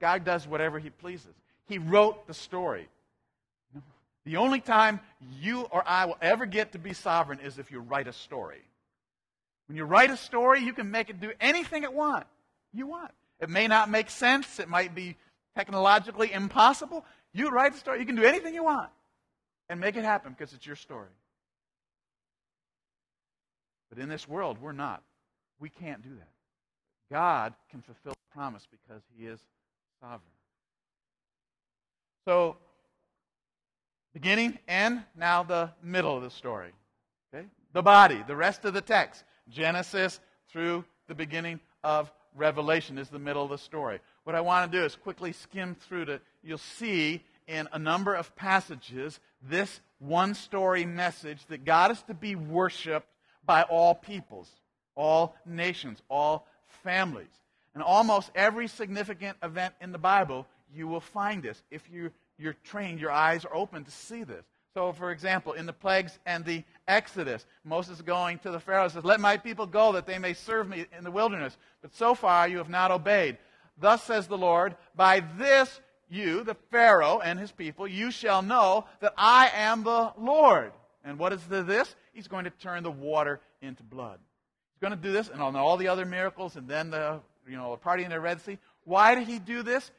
God 0.00 0.24
does 0.24 0.46
whatever 0.46 0.78
he 0.78 0.90
pleases. 0.90 1.34
He 1.66 1.78
wrote 1.78 2.26
the 2.26 2.34
story. 2.34 2.88
The 4.28 4.36
only 4.36 4.60
time 4.60 5.00
you 5.40 5.62
or 5.70 5.82
I 5.88 6.04
will 6.04 6.18
ever 6.20 6.44
get 6.44 6.72
to 6.72 6.78
be 6.78 6.92
sovereign 6.92 7.40
is 7.40 7.58
if 7.58 7.70
you 7.70 7.80
write 7.80 8.08
a 8.08 8.12
story. 8.12 8.60
When 9.68 9.78
you 9.78 9.86
write 9.86 10.10
a 10.10 10.18
story, 10.18 10.60
you 10.60 10.74
can 10.74 10.90
make 10.90 11.08
it 11.08 11.18
do 11.18 11.32
anything 11.40 11.82
it 11.82 11.94
want. 11.94 12.26
You 12.74 12.88
want. 12.88 13.10
It 13.40 13.48
may 13.48 13.68
not 13.68 13.88
make 13.88 14.10
sense. 14.10 14.60
It 14.60 14.68
might 14.68 14.94
be 14.94 15.16
technologically 15.56 16.30
impossible. 16.30 17.06
You 17.32 17.48
write 17.48 17.72
the 17.72 17.78
story. 17.78 18.00
You 18.00 18.04
can 18.04 18.16
do 18.16 18.22
anything 18.22 18.52
you 18.52 18.64
want 18.64 18.90
and 19.70 19.80
make 19.80 19.96
it 19.96 20.04
happen 20.04 20.34
because 20.36 20.52
it's 20.52 20.66
your 20.66 20.76
story. 20.76 21.08
But 23.88 23.98
in 23.98 24.10
this 24.10 24.28
world, 24.28 24.58
we're 24.60 24.72
not. 24.72 25.02
We 25.58 25.70
can't 25.70 26.02
do 26.02 26.10
that. 26.10 26.28
God 27.10 27.54
can 27.70 27.80
fulfill 27.80 28.12
the 28.12 28.34
promise 28.34 28.68
because 28.70 29.00
he 29.16 29.24
is 29.24 29.40
sovereign. 30.02 30.20
So, 32.26 32.58
beginning 34.18 34.58
and 34.66 35.04
now 35.16 35.44
the 35.44 35.70
middle 35.80 36.16
of 36.16 36.24
the 36.24 36.30
story. 36.30 36.72
Okay? 37.32 37.46
The 37.72 37.82
body, 37.82 38.20
the 38.26 38.34
rest 38.34 38.64
of 38.64 38.74
the 38.74 38.80
text. 38.80 39.22
Genesis 39.48 40.18
through 40.50 40.84
the 41.06 41.14
beginning 41.14 41.60
of 41.84 42.10
Revelation 42.34 42.98
is 42.98 43.08
the 43.08 43.20
middle 43.20 43.44
of 43.44 43.50
the 43.50 43.58
story. 43.58 44.00
What 44.24 44.34
I 44.34 44.40
want 44.40 44.70
to 44.70 44.76
do 44.76 44.84
is 44.84 44.96
quickly 44.96 45.32
skim 45.32 45.76
through 45.76 46.06
to 46.06 46.20
you'll 46.42 46.58
see 46.58 47.22
in 47.46 47.68
a 47.72 47.78
number 47.78 48.12
of 48.12 48.34
passages 48.34 49.20
this 49.40 49.80
one 50.00 50.34
story 50.34 50.84
message 50.84 51.46
that 51.46 51.64
God 51.64 51.92
is 51.92 52.02
to 52.08 52.14
be 52.14 52.34
worshiped 52.34 53.06
by 53.46 53.62
all 53.62 53.94
peoples, 53.94 54.50
all 54.96 55.36
nations, 55.46 56.02
all 56.10 56.48
families. 56.82 57.30
And 57.72 57.84
almost 57.84 58.32
every 58.34 58.66
significant 58.66 59.36
event 59.44 59.74
in 59.80 59.92
the 59.92 59.98
Bible, 59.98 60.44
you 60.74 60.88
will 60.88 61.00
find 61.00 61.40
this 61.40 61.62
if 61.70 61.88
you, 61.88 62.10
you're 62.38 62.56
trained, 62.64 63.00
your 63.00 63.10
eyes 63.10 63.44
are 63.44 63.54
open 63.54 63.84
to 63.84 63.90
see 63.90 64.24
this. 64.24 64.44
So, 64.74 64.92
for 64.92 65.10
example, 65.10 65.54
in 65.54 65.66
the 65.66 65.72
plagues 65.72 66.18
and 66.24 66.44
the 66.44 66.62
Exodus, 66.86 67.44
Moses 67.64 68.00
going 68.00 68.38
to 68.40 68.50
the 68.50 68.60
Pharaoh 68.60 68.88
says, 68.88 69.04
Let 69.04 69.18
my 69.18 69.36
people 69.36 69.66
go 69.66 69.92
that 69.92 70.06
they 70.06 70.18
may 70.18 70.34
serve 70.34 70.68
me 70.68 70.86
in 70.96 71.04
the 71.04 71.10
wilderness. 71.10 71.56
But 71.82 71.94
so 71.94 72.14
far 72.14 72.46
you 72.46 72.58
have 72.58 72.68
not 72.68 72.90
obeyed. 72.90 73.38
Thus 73.80 74.02
says 74.04 74.26
the 74.26 74.38
Lord, 74.38 74.76
By 74.94 75.20
this 75.36 75.80
you, 76.08 76.44
the 76.44 76.56
Pharaoh 76.70 77.20
and 77.20 77.38
his 77.38 77.50
people, 77.50 77.88
you 77.88 78.10
shall 78.10 78.42
know 78.42 78.84
that 79.00 79.14
I 79.16 79.50
am 79.54 79.82
the 79.82 80.12
Lord. 80.18 80.72
And 81.04 81.18
what 81.18 81.32
is 81.32 81.42
the 81.44 81.62
this? 81.62 81.94
He's 82.12 82.28
going 82.28 82.44
to 82.44 82.50
turn 82.50 82.82
the 82.82 82.90
water 82.90 83.40
into 83.62 83.82
blood. 83.82 84.18
He's 84.74 84.80
going 84.80 84.96
to 84.96 85.08
do 85.08 85.12
this 85.12 85.28
and 85.28 85.42
on 85.42 85.56
all 85.56 85.76
the 85.76 85.88
other 85.88 86.04
miracles 86.04 86.56
and 86.56 86.68
then 86.68 86.90
the 86.90 87.20
you 87.48 87.56
know 87.56 87.76
party 87.76 88.04
in 88.04 88.10
the 88.10 88.20
Red 88.20 88.40
Sea. 88.42 88.58
Why 88.84 89.14
did 89.14 89.26
he 89.26 89.38
do 89.38 89.62
this? 89.62 89.90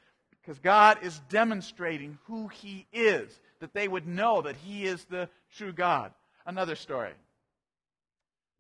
Because 0.42 0.60
God 0.60 1.00
is 1.02 1.20
demonstrating 1.30 2.18
who 2.26 2.48
he 2.48 2.86
is, 2.92 3.40
that 3.60 3.74
they 3.74 3.88
would 3.88 4.08
know 4.08 4.42
that 4.42 4.56
he 4.56 4.86
is 4.86 5.06
the 5.06 5.30
true 5.56 5.74
God. 5.74 6.12
Another 6.46 6.76
story. 6.76 7.12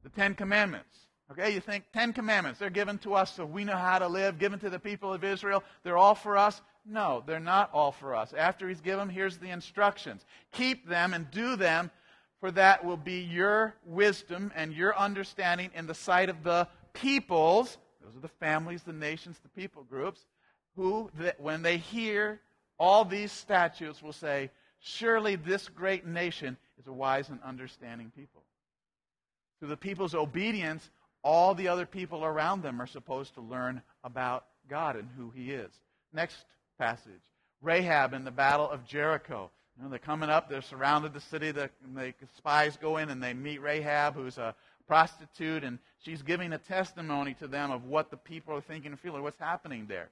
The 0.04 0.10
Ten 0.10 0.36
Commandments. 0.36 0.96
Okay, 1.32 1.54
you 1.54 1.60
think 1.60 1.84
Ten 1.94 2.12
Commandments, 2.12 2.60
they're 2.60 2.70
given 2.70 2.98
to 3.00 3.13
us 3.13 3.36
so 3.36 3.46
we 3.46 3.63
know 3.63 3.76
how 3.76 4.00
to 4.00 4.08
live, 4.08 4.39
given 4.39 4.60
to 4.60 4.70
the 4.70 4.80
people 4.80 5.13
of 5.13 5.24
Israel. 5.24 5.63
They're 5.84 5.98
all 5.98 6.15
for 6.15 6.38
us. 6.38 6.62
No, 6.86 7.24
they're 7.26 7.39
not 7.39 7.70
all 7.72 7.92
for 7.92 8.15
us. 8.15 8.34
After 8.34 8.68
he's 8.68 8.82
given 8.82 9.00
them, 9.00 9.10
here's 9.10 9.38
the 9.38 9.50
instructions 9.50 10.26
keep 10.52 10.88
them 10.88 11.13
and 11.13 11.30
do 11.30 11.56
them, 11.56 11.92
for 12.39 12.50
that 12.52 12.84
will 12.84 12.98
be 12.98 13.20
your 13.20 13.76
wisdom 13.86 14.52
and 14.56 14.74
your 14.74 14.98
understanding 14.98 15.70
in 15.76 15.86
the 15.86 15.94
sight 15.94 16.30
of 16.30 16.44
the 16.44 16.68
peoples. 16.94 17.78
Those 18.04 18.15
are 18.15 18.22
the 18.22 18.28
families, 18.28 18.82
the 18.82 18.94
nations, 18.94 19.38
the 19.44 19.50
people 19.50 19.84
groups, 19.84 20.26
who, 20.80 21.10
when 21.39 21.62
they 21.62 21.78
hear 21.78 22.39
all 22.78 23.04
these 23.04 23.32
statutes, 23.32 24.02
will 24.02 24.13
say, 24.13 24.50
Surely 24.80 25.36
this 25.36 25.68
great 25.68 26.06
nation 26.06 26.56
is 26.80 26.88
a 26.88 26.94
wise 26.94 27.28
and 27.28 27.39
understanding 27.44 28.13
people. 28.15 28.44
Through 29.60 29.68
the 29.68 29.78
people's 29.78 30.15
obedience, 30.15 30.89
all 31.22 31.54
the 31.54 31.68
other 31.68 31.86
people 31.86 32.24
around 32.24 32.63
them 32.63 32.82
are 32.82 32.88
supposed 32.88 33.34
to 33.34 33.42
learn 33.42 33.82
about 34.06 34.46
God 34.70 34.96
and 34.96 35.10
who 35.18 35.32
He 35.32 35.52
is. 35.52 35.72
Next 36.13 36.46
passage 36.78 37.12
Rahab 37.62 38.13
in 38.13 38.24
the 38.24 38.32
Battle 38.32 38.70
of 38.70 38.86
Jericho. 38.86 39.52
You 39.76 39.84
know, 39.84 39.89
they're 39.89 40.00
coming 40.00 40.30
up, 40.30 40.50
they're 40.50 40.62
surrounded 40.62 41.13
the 41.13 41.20
city, 41.20 41.52
the, 41.52 41.70
the 41.94 42.13
spies 42.38 42.78
go 42.78 42.98
in 42.98 43.10
and 43.10 43.22
they 43.22 43.34
meet 43.34 43.62
Rahab, 43.62 44.15
who's 44.15 44.38
a 44.38 44.56
prostitute, 44.88 45.65
and 45.65 45.78
she's 46.00 46.22
giving 46.22 46.54
a 46.54 46.58
testimony 46.58 47.34
to 47.36 47.48
them 47.48 47.70
of 47.70 47.84
what 47.84 48.10
the 48.10 48.18
people 48.18 48.56
are 48.56 48.62
thinking 48.62 48.92
and 48.92 49.00
feeling, 49.00 49.24
what's 49.24 49.39
happening 49.39 49.86
there. 49.88 50.10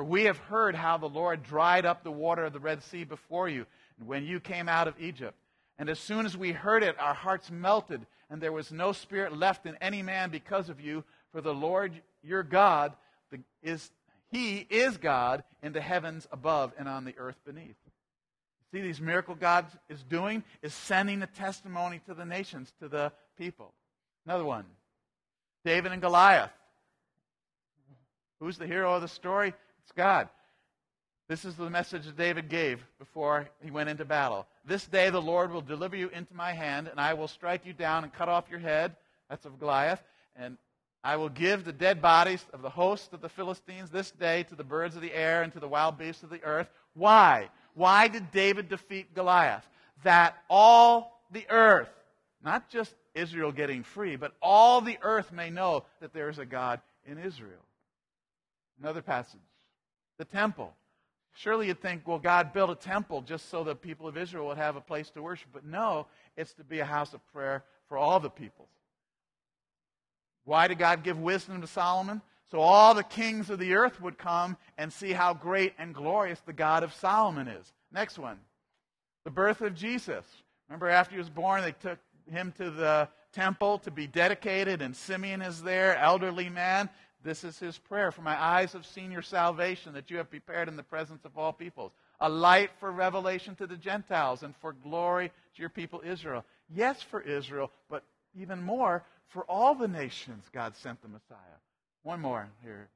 For 0.00 0.04
we 0.04 0.24
have 0.24 0.38
heard 0.38 0.74
how 0.74 0.96
the 0.96 1.10
Lord 1.10 1.42
dried 1.42 1.84
up 1.84 2.02
the 2.02 2.10
water 2.10 2.46
of 2.46 2.54
the 2.54 2.58
Red 2.58 2.82
Sea 2.84 3.04
before 3.04 3.50
you 3.50 3.66
when 4.02 4.24
you 4.24 4.40
came 4.40 4.66
out 4.66 4.88
of 4.88 4.98
Egypt. 4.98 5.36
And 5.78 5.90
as 5.90 5.98
soon 5.98 6.24
as 6.24 6.34
we 6.34 6.52
heard 6.52 6.82
it, 6.82 6.98
our 6.98 7.12
hearts 7.12 7.50
melted, 7.50 8.06
and 8.30 8.40
there 8.40 8.50
was 8.50 8.72
no 8.72 8.92
spirit 8.92 9.36
left 9.36 9.66
in 9.66 9.76
any 9.82 10.02
man 10.02 10.30
because 10.30 10.70
of 10.70 10.80
you. 10.80 11.04
For 11.32 11.42
the 11.42 11.52
Lord 11.52 11.92
your 12.22 12.42
God 12.42 12.94
is 13.62 13.90
he 14.32 14.66
is 14.70 14.96
God 14.96 15.44
in 15.62 15.74
the 15.74 15.82
heavens 15.82 16.26
above 16.32 16.72
and 16.78 16.88
on 16.88 17.04
the 17.04 17.18
earth 17.18 17.36
beneath. 17.44 17.76
See, 18.72 18.80
these 18.80 19.02
miracle 19.02 19.34
God 19.34 19.66
is 19.90 20.02
doing 20.02 20.44
is 20.62 20.72
sending 20.72 21.20
a 21.20 21.26
testimony 21.26 22.00
to 22.06 22.14
the 22.14 22.24
nations, 22.24 22.72
to 22.80 22.88
the 22.88 23.12
people. 23.36 23.74
Another 24.24 24.46
one 24.46 24.64
David 25.62 25.92
and 25.92 26.00
Goliath. 26.00 26.52
Who's 28.40 28.56
the 28.56 28.66
hero 28.66 28.94
of 28.94 29.02
the 29.02 29.08
story? 29.08 29.52
It's 29.82 29.92
God. 29.92 30.28
This 31.28 31.44
is 31.44 31.54
the 31.54 31.70
message 31.70 32.06
that 32.06 32.16
David 32.16 32.48
gave 32.48 32.84
before 32.98 33.48
he 33.62 33.70
went 33.70 33.88
into 33.88 34.04
battle. 34.04 34.46
This 34.64 34.84
day 34.86 35.10
the 35.10 35.22
Lord 35.22 35.52
will 35.52 35.60
deliver 35.60 35.94
you 35.94 36.08
into 36.08 36.34
my 36.34 36.52
hand, 36.52 36.88
and 36.88 36.98
I 36.98 37.14
will 37.14 37.28
strike 37.28 37.64
you 37.64 37.72
down 37.72 38.02
and 38.02 38.12
cut 38.12 38.28
off 38.28 38.50
your 38.50 38.58
head. 38.58 38.96
That's 39.28 39.46
of 39.46 39.60
Goliath. 39.60 40.02
And 40.34 40.56
I 41.04 41.16
will 41.16 41.28
give 41.28 41.64
the 41.64 41.72
dead 41.72 42.02
bodies 42.02 42.44
of 42.52 42.62
the 42.62 42.70
host 42.70 43.12
of 43.12 43.20
the 43.20 43.28
Philistines 43.28 43.90
this 43.90 44.10
day 44.10 44.42
to 44.44 44.54
the 44.54 44.64
birds 44.64 44.96
of 44.96 45.02
the 45.02 45.14
air 45.14 45.42
and 45.42 45.52
to 45.52 45.60
the 45.60 45.68
wild 45.68 45.98
beasts 45.98 46.22
of 46.22 46.30
the 46.30 46.42
earth. 46.42 46.68
Why? 46.94 47.48
Why 47.74 48.08
did 48.08 48.32
David 48.32 48.68
defeat 48.68 49.14
Goliath? 49.14 49.66
That 50.02 50.36
all 50.48 51.22
the 51.30 51.46
earth, 51.48 51.88
not 52.44 52.68
just 52.68 52.92
Israel 53.14 53.52
getting 53.52 53.84
free, 53.84 54.16
but 54.16 54.32
all 54.42 54.80
the 54.80 54.98
earth 55.02 55.32
may 55.32 55.50
know 55.50 55.84
that 56.00 56.12
there 56.12 56.28
is 56.28 56.38
a 56.38 56.44
God 56.44 56.80
in 57.06 57.18
Israel. 57.18 57.64
Another 58.80 59.02
passage. 59.02 59.40
The 60.20 60.26
temple. 60.26 60.74
Surely 61.32 61.68
you'd 61.68 61.80
think, 61.80 62.06
well, 62.06 62.18
God 62.18 62.52
built 62.52 62.68
a 62.68 62.74
temple 62.74 63.22
just 63.22 63.48
so 63.48 63.64
the 63.64 63.74
people 63.74 64.06
of 64.06 64.18
Israel 64.18 64.48
would 64.48 64.58
have 64.58 64.76
a 64.76 64.80
place 64.82 65.08
to 65.12 65.22
worship. 65.22 65.48
But 65.50 65.64
no, 65.64 66.08
it's 66.36 66.52
to 66.54 66.62
be 66.62 66.80
a 66.80 66.84
house 66.84 67.14
of 67.14 67.26
prayer 67.32 67.64
for 67.88 67.96
all 67.96 68.20
the 68.20 68.28
peoples. 68.28 68.68
Why 70.44 70.68
did 70.68 70.78
God 70.78 71.04
give 71.04 71.18
wisdom 71.18 71.62
to 71.62 71.66
Solomon? 71.66 72.20
So 72.50 72.60
all 72.60 72.92
the 72.92 73.02
kings 73.02 73.48
of 73.48 73.58
the 73.58 73.72
earth 73.72 73.98
would 74.02 74.18
come 74.18 74.58
and 74.76 74.92
see 74.92 75.12
how 75.12 75.32
great 75.32 75.72
and 75.78 75.94
glorious 75.94 76.40
the 76.40 76.52
God 76.52 76.82
of 76.82 76.92
Solomon 76.92 77.48
is. 77.48 77.72
Next 77.90 78.18
one. 78.18 78.40
The 79.24 79.30
birth 79.30 79.62
of 79.62 79.74
Jesus. 79.74 80.26
Remember, 80.68 80.90
after 80.90 81.14
he 81.14 81.18
was 81.18 81.30
born, 81.30 81.62
they 81.62 81.72
took 81.72 81.98
him 82.30 82.52
to 82.58 82.70
the 82.70 83.08
temple 83.32 83.78
to 83.78 83.90
be 83.90 84.06
dedicated, 84.06 84.82
and 84.82 84.94
Simeon 84.94 85.40
is 85.40 85.62
there, 85.62 85.96
elderly 85.96 86.50
man. 86.50 86.90
This 87.22 87.44
is 87.44 87.58
his 87.58 87.76
prayer. 87.76 88.10
For 88.10 88.22
my 88.22 88.40
eyes 88.40 88.72
have 88.72 88.86
seen 88.86 89.10
your 89.10 89.22
salvation 89.22 89.92
that 89.94 90.10
you 90.10 90.16
have 90.16 90.30
prepared 90.30 90.68
in 90.68 90.76
the 90.76 90.82
presence 90.82 91.24
of 91.24 91.36
all 91.36 91.52
peoples. 91.52 91.92
A 92.20 92.28
light 92.28 92.70
for 92.78 92.90
revelation 92.90 93.54
to 93.56 93.66
the 93.66 93.76
Gentiles 93.76 94.42
and 94.42 94.54
for 94.56 94.72
glory 94.72 95.28
to 95.28 95.60
your 95.60 95.68
people 95.68 96.02
Israel. 96.04 96.44
Yes, 96.74 97.02
for 97.02 97.20
Israel, 97.20 97.70
but 97.88 98.04
even 98.34 98.62
more 98.62 99.04
for 99.28 99.44
all 99.44 99.74
the 99.74 99.88
nations, 99.88 100.44
God 100.52 100.76
sent 100.76 101.02
the 101.02 101.08
Messiah. 101.08 101.38
One 102.02 102.20
more 102.20 102.48
here. 102.62 102.88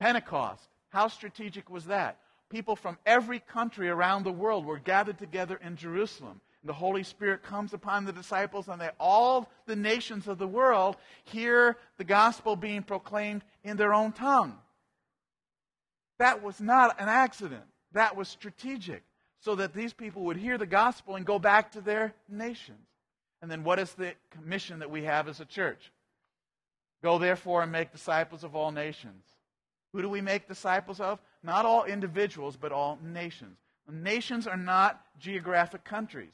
Pentecost. 0.00 0.62
How 0.88 1.08
strategic 1.08 1.70
was 1.70 1.86
that? 1.86 2.18
People 2.50 2.76
from 2.76 2.98
every 3.04 3.40
country 3.40 3.88
around 3.88 4.24
the 4.24 4.32
world 4.32 4.64
were 4.64 4.78
gathered 4.78 5.18
together 5.18 5.58
in 5.62 5.76
Jerusalem. 5.76 6.40
The 6.64 6.72
Holy 6.72 7.02
Spirit 7.02 7.42
comes 7.42 7.74
upon 7.74 8.04
the 8.04 8.12
disciples, 8.12 8.68
and 8.68 8.80
they, 8.80 8.88
all 8.98 9.50
the 9.66 9.76
nations 9.76 10.26
of 10.28 10.38
the 10.38 10.48
world 10.48 10.96
hear 11.24 11.76
the 11.98 12.04
gospel 12.04 12.56
being 12.56 12.82
proclaimed 12.82 13.44
in 13.62 13.76
their 13.76 13.92
own 13.92 14.12
tongue. 14.12 14.56
That 16.18 16.42
was 16.42 16.60
not 16.60 17.00
an 17.00 17.08
accident. 17.08 17.64
That 17.92 18.16
was 18.16 18.28
strategic, 18.28 19.02
so 19.40 19.54
that 19.56 19.74
these 19.74 19.92
people 19.92 20.22
would 20.22 20.38
hear 20.38 20.56
the 20.56 20.66
gospel 20.66 21.16
and 21.16 21.26
go 21.26 21.38
back 21.38 21.72
to 21.72 21.80
their 21.82 22.14
nations. 22.28 22.88
And 23.42 23.50
then 23.50 23.62
what 23.62 23.78
is 23.78 23.92
the 23.92 24.14
commission 24.30 24.78
that 24.78 24.90
we 24.90 25.04
have 25.04 25.28
as 25.28 25.40
a 25.40 25.44
church? 25.44 25.92
Go 27.02 27.18
therefore 27.18 27.62
and 27.62 27.70
make 27.70 27.92
disciples 27.92 28.42
of 28.42 28.56
all 28.56 28.72
nations. 28.72 29.22
Who 29.92 30.00
do 30.00 30.08
we 30.08 30.22
make 30.22 30.48
disciples 30.48 30.98
of? 30.98 31.20
Not 31.42 31.66
all 31.66 31.84
individuals, 31.84 32.56
but 32.56 32.72
all 32.72 32.98
nations. 33.02 33.58
Nations 33.90 34.46
are 34.46 34.56
not 34.56 34.98
geographic 35.20 35.84
countries. 35.84 36.32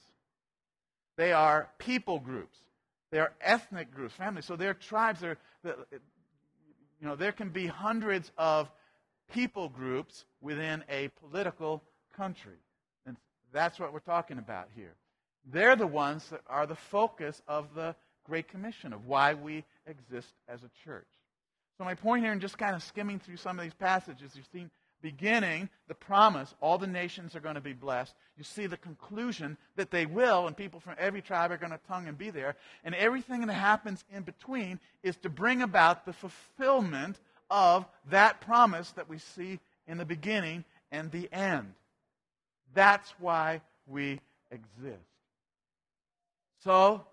They 1.20 1.32
are 1.32 1.68
people 1.76 2.18
groups. 2.18 2.56
They 3.10 3.18
are 3.18 3.34
ethnic 3.42 3.94
groups, 3.94 4.14
families. 4.14 4.46
So 4.46 4.56
they're 4.56 4.72
tribes. 4.72 5.20
They're, 5.20 5.36
you 5.62 7.02
know, 7.02 7.14
there 7.14 7.32
can 7.32 7.50
be 7.50 7.66
hundreds 7.66 8.32
of 8.38 8.70
people 9.30 9.68
groups 9.68 10.24
within 10.40 10.82
a 10.88 11.08
political 11.20 11.82
country. 12.16 12.56
And 13.04 13.18
that's 13.52 13.78
what 13.78 13.92
we're 13.92 13.98
talking 13.98 14.38
about 14.38 14.68
here. 14.74 14.94
They're 15.44 15.76
the 15.76 15.86
ones 15.86 16.26
that 16.30 16.40
are 16.46 16.66
the 16.66 16.74
focus 16.74 17.42
of 17.46 17.74
the 17.74 17.94
Great 18.24 18.48
Commission, 18.48 18.94
of 18.94 19.06
why 19.06 19.34
we 19.34 19.64
exist 19.86 20.32
as 20.48 20.60
a 20.62 20.70
church. 20.86 21.08
So, 21.76 21.84
my 21.84 21.94
point 21.94 22.24
here, 22.24 22.32
in 22.32 22.40
just 22.40 22.56
kind 22.56 22.74
of 22.74 22.82
skimming 22.82 23.18
through 23.18 23.36
some 23.36 23.58
of 23.58 23.62
these 23.62 23.74
passages, 23.74 24.32
you've 24.34 24.48
seen 24.54 24.70
beginning 25.02 25.68
the 25.88 25.94
promise 25.94 26.54
all 26.60 26.78
the 26.78 26.86
nations 26.86 27.34
are 27.34 27.40
going 27.40 27.54
to 27.54 27.60
be 27.60 27.72
blessed. 27.72 28.14
You 28.36 28.44
see 28.44 28.66
the 28.66 28.76
conclusion 28.76 29.56
that 29.76 29.90
they 29.90 30.06
will, 30.06 30.46
and 30.46 30.56
people 30.56 30.80
from 30.80 30.96
every 30.98 31.22
tribe 31.22 31.50
are 31.50 31.56
going 31.56 31.72
to 31.72 31.80
tongue 31.88 32.08
and 32.08 32.16
be 32.16 32.30
there. 32.30 32.56
And 32.84 32.94
everything 32.94 33.46
that 33.46 33.54
happens 33.54 34.04
in 34.14 34.22
between 34.22 34.80
is 35.02 35.16
to 35.18 35.28
bring 35.28 35.62
about 35.62 36.06
the 36.06 36.12
fulfillment 36.12 37.18
of 37.50 37.86
that 38.10 38.40
promise 38.40 38.90
that 38.92 39.08
we 39.08 39.18
see 39.18 39.58
in 39.86 39.98
the 39.98 40.04
beginning 40.04 40.64
and 40.92 41.10
the 41.10 41.28
end. 41.32 41.74
That's 42.74 43.12
why 43.18 43.60
we 43.86 44.20
exist. 44.50 45.02
So, 46.62 47.04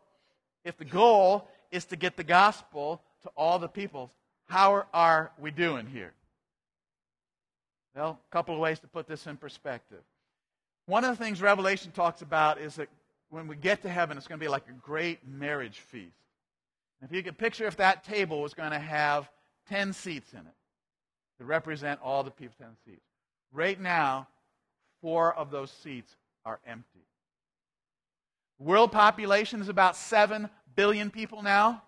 if 0.63 0.77
the 0.77 0.85
goal 0.85 1.47
is 1.71 1.85
to 1.85 1.95
get 1.95 2.17
the 2.17 2.23
gospel 2.23 3.01
to 3.23 3.29
all 3.35 3.59
the 3.59 3.67
peoples, 3.67 4.09
how 4.47 4.85
are, 4.93 5.31
we 5.39 5.51
doing 5.51 5.87
here? 5.87 6.13
Well, 7.97 8.19
a 8.29 8.31
couple 8.31 8.53
of 8.53 8.61
ways 8.61 8.77
to 8.79 8.87
put 8.87 9.07
this 9.07 9.25
in 9.25 9.37
perspective. 9.37 10.03
One 10.85 11.03
of 11.03 11.17
the 11.17 11.23
things 11.23 11.41
Revelation 11.41 11.91
talks 11.91 12.21
about 12.21 12.59
is 12.59 12.75
that 12.75 12.89
when 13.31 13.47
we 13.47 13.55
get 13.55 13.81
to 13.81 13.89
heaven, 13.89 14.17
it's 14.17 14.27
going 14.27 14.39
to 14.39 14.43
be 14.43 14.49
like 14.49 14.69
a 14.69 14.73
great 14.73 15.27
marriage 15.27 15.79
feast. 15.79 16.13
If 17.01 17.11
you 17.11 17.23
could 17.23 17.39
picture 17.39 17.65
if 17.65 17.77
that 17.77 18.03
table 18.03 18.43
was 18.43 18.53
going 18.53 18.69
to 18.69 18.79
have 18.79 19.29
10 19.69 19.93
seats 19.93 20.31
in 20.33 20.39
it 20.39 20.55
to 21.39 21.45
represent 21.45 21.99
all 22.03 22.23
the 22.23 22.29
people, 22.29 22.53
10 22.59 22.67
seats. 22.85 23.01
Right 23.51 23.81
now, 23.81 24.27
four 25.01 25.33
of 25.33 25.49
those 25.49 25.71
seats 25.71 26.15
are 26.45 26.59
empty. 26.67 27.05
World 28.59 28.91
population 28.91 29.59
is 29.59 29.69
about 29.69 29.95
7 29.95 30.49
billion 30.75 31.09
people 31.09 31.41
now. 31.41 31.81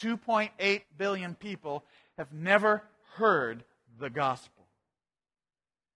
2.8 0.00 0.82
billion 0.96 1.34
people 1.34 1.82
have 2.16 2.32
never 2.32 2.84
heard 3.16 3.64
the 3.98 4.10
gospel 4.10 4.57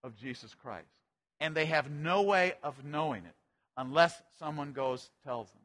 of 0.02 0.16
Jesus 0.16 0.54
Christ. 0.54 0.86
And 1.40 1.54
they 1.54 1.66
have 1.66 1.90
no 1.90 2.22
way 2.22 2.54
of 2.62 2.84
knowing 2.84 3.24
it 3.24 3.34
unless 3.76 4.22
someone 4.38 4.72
goes 4.72 5.10
tells 5.24 5.50
them. 5.50 5.62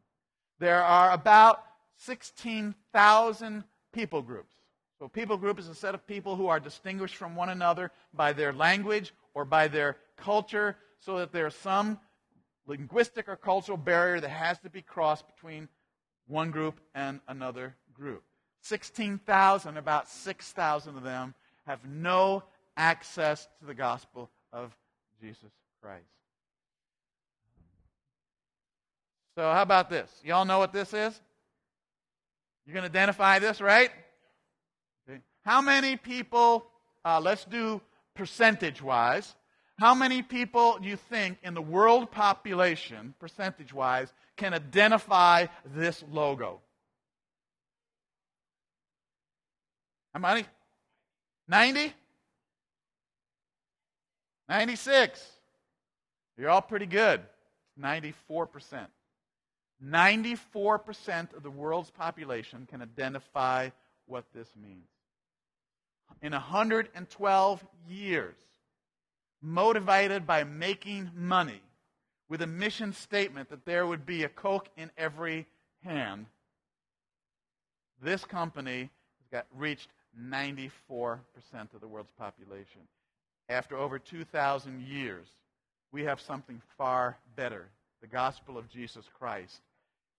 There 0.59 0.83
are 0.83 1.11
about 1.11 1.63
16,000 1.97 3.63
people 3.93 4.21
groups. 4.21 4.53
So, 4.99 5.07
people 5.07 5.37
group 5.37 5.59
is 5.59 5.67
a 5.67 5.75
set 5.75 5.93
of 5.93 6.07
people 6.07 6.35
who 6.35 6.47
are 6.47 6.59
distinguished 6.59 7.15
from 7.15 7.35
one 7.35 7.49
another 7.49 7.91
by 8.13 8.33
their 8.33 8.51
language 8.51 9.13
or 9.35 9.45
by 9.45 9.67
their 9.67 9.97
culture, 10.15 10.75
so 10.99 11.19
that 11.19 11.31
there's 11.31 11.55
some 11.55 11.99
linguistic 12.65 13.29
or 13.29 13.35
cultural 13.35 13.77
barrier 13.77 14.19
that 14.19 14.29
has 14.29 14.57
to 14.59 14.69
be 14.71 14.81
crossed 14.81 15.25
between 15.27 15.67
one 16.27 16.49
group 16.49 16.79
and 16.95 17.19
another 17.27 17.75
group. 17.93 18.23
16,000, 18.61 19.77
about 19.77 20.09
6,000 20.09 20.97
of 20.97 21.03
them, 21.03 21.35
have 21.67 21.85
no 21.85 22.43
access 22.77 23.47
to 23.59 23.65
the 23.65 23.73
gospel 23.73 24.29
of 24.53 24.75
Jesus 25.19 25.51
Christ. 25.81 26.05
So, 29.35 29.43
how 29.43 29.61
about 29.61 29.89
this? 29.89 30.09
Y'all 30.23 30.45
know 30.45 30.59
what 30.59 30.73
this 30.73 30.93
is? 30.93 31.19
You 32.65 32.73
can 32.73 32.83
identify 32.83 33.39
this, 33.39 33.61
right? 33.61 33.91
Okay. 35.09 35.19
How 35.43 35.61
many 35.61 35.95
people, 35.95 36.65
uh, 37.05 37.19
let's 37.19 37.45
do 37.45 37.81
percentage 38.15 38.81
wise, 38.81 39.35
how 39.79 39.93
many 39.93 40.23
people 40.23 40.79
do 40.81 40.87
you 40.87 40.95
think 40.95 41.37
in 41.43 41.53
the 41.53 41.61
world 41.61 42.11
population, 42.11 43.13
percentage 43.19 43.73
wise, 43.73 44.11
can 44.35 44.53
identify 44.53 45.45
this 45.65 46.03
logo? 46.11 46.61
How 50.13 50.19
many? 50.19 50.45
90? 51.47 51.93
96. 54.49 55.25
You're 56.37 56.49
all 56.49 56.61
pretty 56.61 56.85
good. 56.85 57.21
94%. 57.81 58.87
94% 59.83 61.35
of 61.35 61.43
the 61.43 61.51
world's 61.51 61.91
population 61.91 62.67
can 62.69 62.81
identify 62.81 63.69
what 64.05 64.25
this 64.33 64.47
means. 64.61 64.87
In 66.21 66.31
112 66.31 67.65
years, 67.87 68.35
motivated 69.41 70.25
by 70.25 70.43
making 70.43 71.11
money, 71.15 71.61
with 72.29 72.41
a 72.41 72.47
mission 72.47 72.91
statement 72.91 73.49
that 73.49 73.65
there 73.65 73.85
would 73.85 74.05
be 74.05 74.23
a 74.23 74.29
Coke 74.29 74.67
in 74.75 74.91
every 74.97 75.45
hand, 75.83 76.25
this 78.01 78.25
company 78.25 78.89
has 79.19 79.27
got 79.31 79.45
reached 79.55 79.89
94% 80.19 81.19
of 81.73 81.81
the 81.81 81.87
world's 81.87 82.11
population. 82.17 82.81
After 83.49 83.77
over 83.77 83.97
2,000 83.97 84.81
years, 84.81 85.27
we 85.91 86.03
have 86.03 86.19
something 86.19 86.61
far 86.77 87.17
better 87.35 87.69
the 88.01 88.07
gospel 88.07 88.57
of 88.57 88.69
Jesus 88.69 89.05
Christ, 89.17 89.61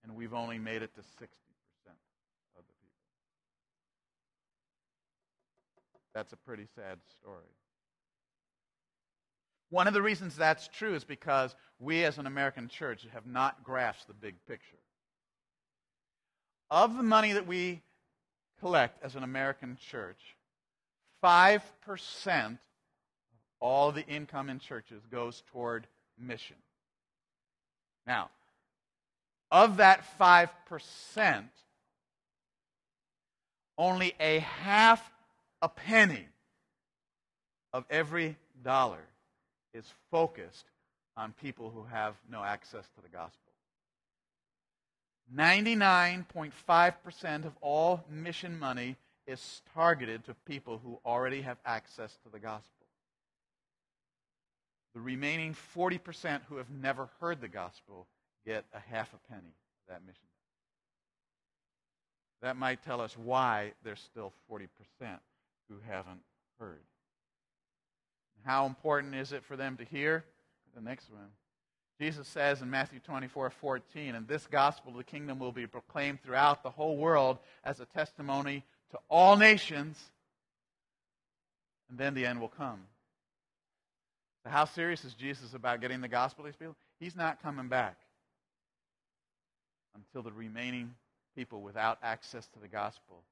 and 0.02 0.16
we've 0.16 0.34
only 0.34 0.58
made 0.58 0.82
it 0.82 0.94
to 0.94 1.00
60% 1.00 1.04
of 1.22 2.64
the 2.66 2.72
people. 2.82 2.98
That's 6.14 6.32
a 6.32 6.36
pretty 6.36 6.66
sad 6.74 6.98
story. 7.20 7.44
One 9.70 9.86
of 9.86 9.94
the 9.94 10.02
reasons 10.02 10.34
that's 10.34 10.68
true 10.68 10.94
is 10.94 11.04
because 11.04 11.54
we 11.78 12.04
as 12.04 12.18
an 12.18 12.26
American 12.26 12.68
church 12.68 13.06
have 13.12 13.26
not 13.26 13.62
grasped 13.62 14.08
the 14.08 14.14
big 14.14 14.34
picture. 14.46 14.78
Of 16.70 16.96
the 16.96 17.02
money 17.02 17.32
that 17.34 17.46
we 17.46 17.82
collect 18.60 19.02
as 19.04 19.14
an 19.14 19.22
American 19.22 19.76
church, 19.90 20.36
5% 21.22 21.60
of 21.60 22.58
all 23.60 23.92
the 23.92 24.06
income 24.06 24.48
in 24.48 24.58
churches 24.58 25.02
goes 25.10 25.42
toward 25.52 25.86
mission. 26.18 26.56
Now, 28.06 28.30
of 29.50 29.78
that 29.78 30.04
5%, 30.18 31.44
only 33.76 34.14
a 34.20 34.38
half 34.40 35.10
a 35.62 35.68
penny 35.68 36.26
of 37.72 37.84
every 37.90 38.36
dollar 38.62 39.04
is 39.74 39.84
focused 40.10 40.66
on 41.16 41.32
people 41.40 41.70
who 41.70 41.84
have 41.84 42.14
no 42.30 42.42
access 42.42 42.84
to 42.94 43.00
the 43.02 43.08
gospel. 43.08 43.38
99.5% 45.34 47.44
of 47.44 47.52
all 47.60 48.02
mission 48.10 48.58
money 48.58 48.96
is 49.26 49.60
targeted 49.74 50.24
to 50.24 50.32
people 50.46 50.80
who 50.82 50.98
already 51.04 51.42
have 51.42 51.58
access 51.66 52.16
to 52.24 52.30
the 52.32 52.38
gospel. 52.38 52.77
The 54.98 55.04
remaining 55.04 55.54
40% 55.76 56.40
who 56.48 56.56
have 56.56 56.70
never 56.70 57.08
heard 57.20 57.40
the 57.40 57.46
gospel 57.46 58.08
get 58.44 58.64
a 58.74 58.80
half 58.80 59.14
a 59.14 59.32
penny 59.32 59.46
of 59.46 59.94
that 59.94 60.04
mission. 60.04 60.26
That 62.42 62.56
might 62.56 62.84
tell 62.84 63.00
us 63.00 63.16
why 63.16 63.74
there's 63.84 64.00
still 64.00 64.32
40% 64.50 64.66
who 65.68 65.76
haven't 65.88 66.18
heard. 66.58 66.82
How 68.44 68.66
important 68.66 69.14
is 69.14 69.30
it 69.30 69.44
for 69.44 69.54
them 69.54 69.76
to 69.76 69.84
hear? 69.84 70.24
The 70.74 70.82
next 70.82 71.12
one. 71.12 71.30
Jesus 72.00 72.26
says 72.26 72.60
in 72.60 72.68
Matthew 72.68 72.98
24, 72.98 73.50
14, 73.50 74.16
and 74.16 74.26
this 74.26 74.48
gospel 74.48 74.90
of 74.90 74.96
the 74.96 75.04
kingdom 75.04 75.38
will 75.38 75.52
be 75.52 75.68
proclaimed 75.68 76.24
throughout 76.24 76.64
the 76.64 76.70
whole 76.70 76.96
world 76.96 77.38
as 77.62 77.78
a 77.78 77.84
testimony 77.84 78.64
to 78.90 78.98
all 79.08 79.36
nations, 79.36 79.96
and 81.88 81.96
then 81.96 82.14
the 82.14 82.26
end 82.26 82.40
will 82.40 82.48
come. 82.48 82.80
How 84.48 84.64
serious 84.64 85.04
is 85.04 85.14
Jesus 85.14 85.54
about 85.54 85.80
getting 85.80 86.00
the 86.00 86.08
gospel 86.08 86.44
to 86.44 86.50
these 86.50 86.56
people? 86.56 86.76
He's 86.98 87.16
not 87.16 87.42
coming 87.42 87.68
back 87.68 87.96
until 89.94 90.22
the 90.22 90.32
remaining 90.32 90.94
people 91.36 91.60
without 91.60 91.98
access 92.02 92.46
to 92.48 92.58
the 92.58 92.68
gospel 92.68 93.22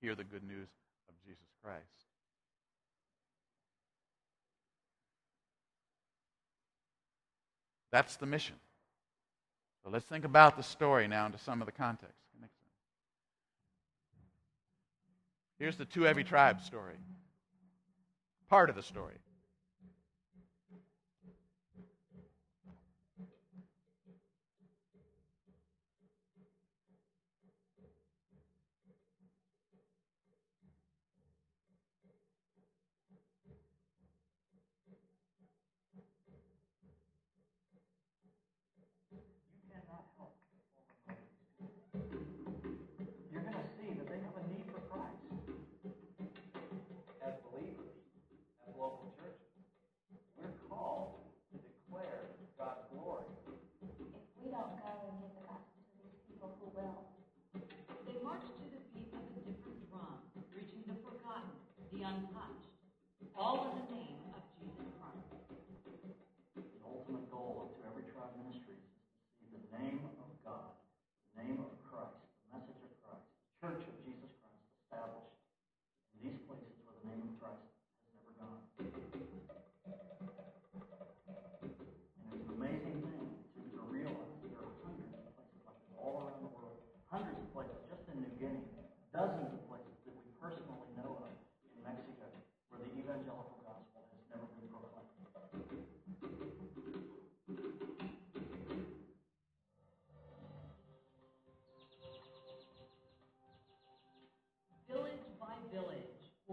hear 0.00 0.14
the 0.14 0.24
good 0.24 0.42
news 0.42 0.68
of 1.08 1.14
Jesus 1.24 1.46
Christ. 1.62 1.82
That's 7.90 8.16
the 8.16 8.26
mission. 8.26 8.56
So 9.84 9.90
let's 9.90 10.04
think 10.04 10.24
about 10.24 10.56
the 10.56 10.62
story 10.62 11.06
now 11.06 11.26
into 11.26 11.38
some 11.38 11.62
of 11.62 11.66
the 11.66 11.72
context. 11.72 12.16
Here's 15.58 15.76
the 15.76 15.84
two 15.84 16.02
heavy 16.02 16.24
tribes 16.24 16.64
story. 16.64 16.96
Part 18.48 18.68
of 18.68 18.76
the 18.76 18.82
story. 18.82 19.14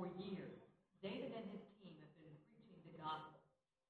For 0.01 0.09
years, 0.17 0.57
David 1.05 1.29
and 1.37 1.45
his 1.53 1.61
team 1.77 1.93
have 2.01 2.09
been 2.17 2.33
preaching 2.49 2.81
the 2.89 2.97
gospel, 2.97 3.37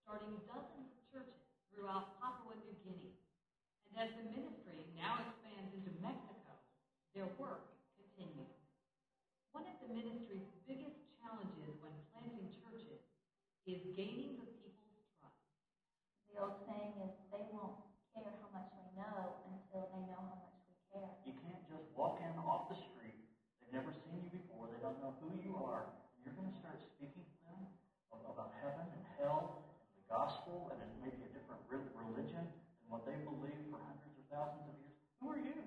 starting 0.04 0.36
dozens 0.44 0.92
of 0.92 1.00
churches 1.08 1.40
throughout 1.72 2.20
Papua 2.20 2.60
New 2.68 2.76
Guinea. 2.84 3.16
And 3.88 3.96
as 3.96 4.12
the 4.20 4.28
ministry 4.28 4.92
now 4.92 5.24
expands 5.24 5.72
into 5.72 5.88
Mexico, 6.04 6.60
their 7.16 7.32
work 7.40 7.64
continues. 7.96 8.60
One 9.56 9.64
of 9.72 9.80
the 9.80 9.96
ministry's 9.96 10.52
biggest 10.68 11.00
challenges 11.24 11.80
when 11.80 11.96
planting 12.12 12.52
churches 12.60 13.00
is 13.64 13.80
gaining 13.96 14.36
the 14.36 14.52
people's 14.60 15.08
trust. 15.16 15.48
The 16.28 16.44
old 16.44 16.60
saying 16.68 17.00
is 17.08 17.16
they 17.32 17.48
won't 17.56 17.88
care 18.12 18.36
how 18.44 18.52
much 18.52 18.68
we 18.76 19.00
know 19.00 19.48
until 19.48 19.88
they 19.96 20.04
know 20.12 20.20
how 20.28 20.44
much 20.44 20.60
we 20.68 20.76
care. 20.92 21.08
You 21.24 21.40
can't 21.40 21.64
just 21.72 21.88
walk 21.96 22.20
in 22.20 22.36
off 22.44 22.68
the 22.68 22.76
street. 22.76 23.16
They've 23.64 23.72
never 23.80 23.96
seen 23.96 24.20
you 24.28 24.32
before. 24.36 24.68
They 24.68 24.84
don't 24.84 25.00
know 25.00 25.16
who 25.24 25.32
you 25.40 25.56
are. 25.56 25.88
And 26.22 26.30
you're 26.30 26.38
going 26.38 26.54
to 26.54 26.60
start 26.62 26.78
speaking 26.78 27.26
to 27.26 27.38
them 27.50 27.66
of- 28.14 28.22
about 28.30 28.54
heaven 28.62 28.86
and 28.94 29.04
hell 29.18 29.66
and 29.90 29.98
the 29.98 30.06
gospel 30.06 30.70
and 30.70 30.78
then 30.78 30.92
maybe 31.02 31.18
a 31.26 31.32
different 31.34 31.66
re- 31.66 31.82
religion 31.98 32.46
and 32.46 32.86
what 32.94 33.10
they 33.10 33.18
believe 33.26 33.58
for 33.74 33.82
hundreds 33.82 34.14
or 34.22 34.26
thousands 34.30 34.70
of 34.70 34.76
years. 34.78 34.94
Who 35.18 35.34
are 35.34 35.42
you? 35.42 35.58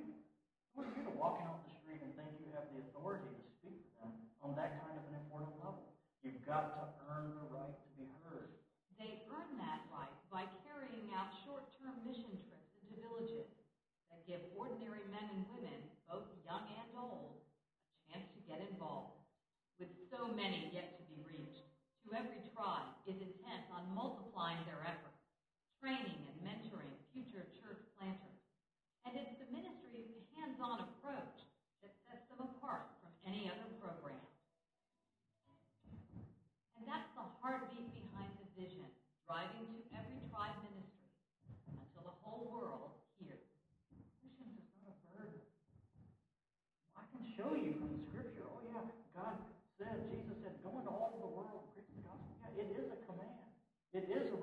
Who 1.25 1.33
are 1.33 1.41
you 1.41 1.41
to 1.41 1.49
walk 1.49 1.49
in 1.49 1.49
off 1.49 1.65
the 1.65 1.73
street 1.81 2.05
and 2.05 2.13
think 2.21 2.37
you 2.37 2.53
have 2.53 2.69
the 2.69 2.85
authority 2.85 3.25
to 3.33 3.45
speak 3.57 3.81
to 3.81 3.91
them 3.97 4.13
on 4.45 4.53
that 4.61 4.77
kind 4.85 4.93
of 4.93 5.09
an 5.09 5.17
important 5.25 5.57
level? 5.57 5.97
You've 6.21 6.45
got 6.45 6.77
to 6.77 6.85
earn 7.09 7.33
the 7.33 7.49
right 7.49 7.73
to 7.73 7.91
be 7.97 8.13
heard. 8.21 8.53
They 9.01 9.25
earn 9.33 9.57
that 9.57 9.89
right 9.89 10.13
by 10.29 10.45
carrying 10.69 11.09
out 11.17 11.33
short-term 11.49 11.97
mission 12.05 12.29
trips 12.45 12.77
into 12.77 13.01
villages 13.01 13.49
that 14.13 14.21
give 14.29 14.45
ordinary 14.53 15.01
men 15.09 15.25
and 15.33 15.49
women, 15.49 15.89
both 16.05 16.29
young 16.45 16.69
and 16.77 16.93
old, 16.93 17.41
a 17.41 17.97
chance 18.05 18.29
to 18.37 18.45
get 18.45 18.61
involved. 18.61 19.17
With 19.81 19.97
so 20.13 20.29
many 20.29 20.69
yet 20.77 21.01
to 21.01 21.09
be 21.09 21.25
reached, 21.25 21.65
To 22.05 22.13
Every 22.13 22.45
Tribe 22.53 23.01
is 23.09 23.17
intent 23.17 23.65
on 23.73 23.97
multiplying 23.97 24.61
their 24.69 24.85
efforts, 24.85 25.25
training 25.81 26.21
and 26.21 26.37
mentoring 26.45 26.93
future 27.17 27.49
church 27.65 27.81
planters. 27.97 28.45
And 29.09 29.17
it's 29.17 29.41
the 29.41 29.49
ministry's 29.49 30.25
hands-on 30.45 30.85
approach 30.85 31.41
that 31.81 31.93
sets 32.05 32.25
them 32.29 32.45
apart 32.45 32.85
from 33.01 33.13
any 33.25 33.49
other 33.49 33.65
program. 33.81 34.21
And 36.77 36.85
that's 36.85 37.09
the 37.17 37.25
heartbeat 37.41 37.97
behind 37.97 38.29
the 38.37 38.49
vision, 38.53 38.85
driving 39.25 39.65
to 39.73 39.81
every 39.97 40.21
tribe 40.29 40.57
ministry 40.69 41.09
until 41.73 42.05
the 42.05 42.17
whole 42.21 42.45
world 42.53 43.01
hears. 43.17 43.41
Missions 44.21 44.61
is 44.61 44.69
not 44.85 44.93
a 44.93 44.97
burden. 45.17 45.41
I 46.93 47.09
can 47.09 47.25
show 47.25 47.57
you 47.57 47.73
from 47.81 47.89
the 47.97 48.03
scripture. 48.05 48.45
Oh, 48.45 48.61
yeah, 48.69 48.85
God 49.17 49.41
said, 49.81 50.13
Jesus 50.13 50.37
said, 50.45 50.61
go 50.61 50.77
into 50.77 50.93
all 50.93 51.17
the 51.17 51.33
world 51.33 51.73
preach 51.73 51.89
the 51.97 52.05
gospel. 52.05 52.37
Yeah, 52.45 52.69
it 52.69 52.71
is 52.77 52.89
a 52.93 53.01
command. 53.09 53.49
It 53.97 54.11
is 54.11 54.34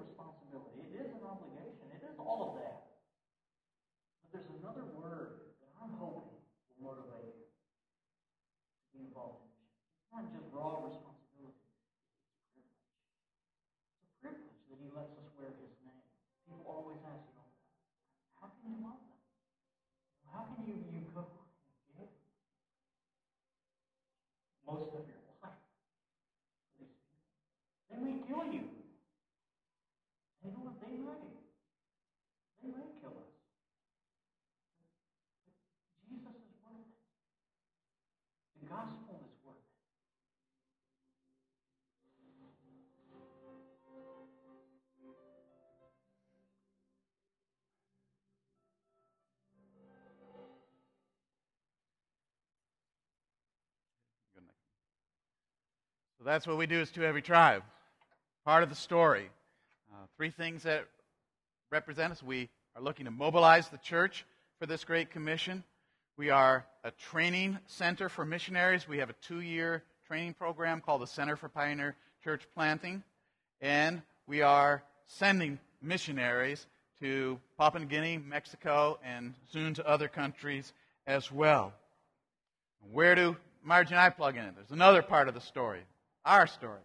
So 56.22 56.26
that's 56.26 56.46
what 56.46 56.60
we 56.60 56.68
do 56.68 56.80
is 56.80 56.92
to 56.92 57.04
every 57.04 57.24
tribe. 57.24 57.64
Part 58.46 58.62
of 58.62 58.70
the 58.70 58.76
story. 58.76 59.28
Uh, 59.92 60.06
three 60.18 60.30
things 60.30 60.62
that 60.62 60.86
represent 61.72 62.12
us. 62.12 62.22
We 62.22 62.48
are 62.76 62.82
looking 62.84 63.06
to 63.06 63.12
mobilize 63.12 63.70
the 63.70 63.80
church 63.80 64.24
for 64.60 64.68
this 64.68 64.84
Great 64.84 65.10
Commission. 65.10 65.64
We 66.18 66.30
are 66.30 66.64
a 66.84 66.92
training 66.92 67.58
center 67.66 68.08
for 68.08 68.24
missionaries. 68.24 68.88
We 68.88 69.00
have 69.00 69.10
a 69.10 69.16
two 69.24 69.42
year 69.42 69.82
training 70.06 70.36
program 70.36 70.80
called 70.80 71.02
the 71.02 71.08
Center 71.08 71.36
for 71.36 71.50
Pioneer 71.50 71.96
Church 72.24 72.44
Planting. 72.54 73.02
And 73.60 74.04
we 74.28 74.44
are 74.44 74.84
sending 75.08 75.58
missionaries 75.82 76.68
to 77.00 77.40
Papua 77.58 77.80
New 77.80 77.88
Guinea, 77.88 78.20
Mexico, 78.20 79.00
and 79.04 79.34
soon 79.52 79.74
to 79.74 79.88
other 79.90 80.08
countries 80.08 80.72
as 81.08 81.32
well. 81.32 81.74
Where 82.92 83.16
do 83.16 83.38
Marge 83.64 83.90
and 83.90 84.00
I 84.00 84.12
plug 84.12 84.38
in? 84.38 84.54
There's 84.54 84.70
another 84.70 85.02
part 85.02 85.28
of 85.28 85.34
the 85.34 85.42
story, 85.42 85.82
our 86.26 86.48
story. 86.48 86.82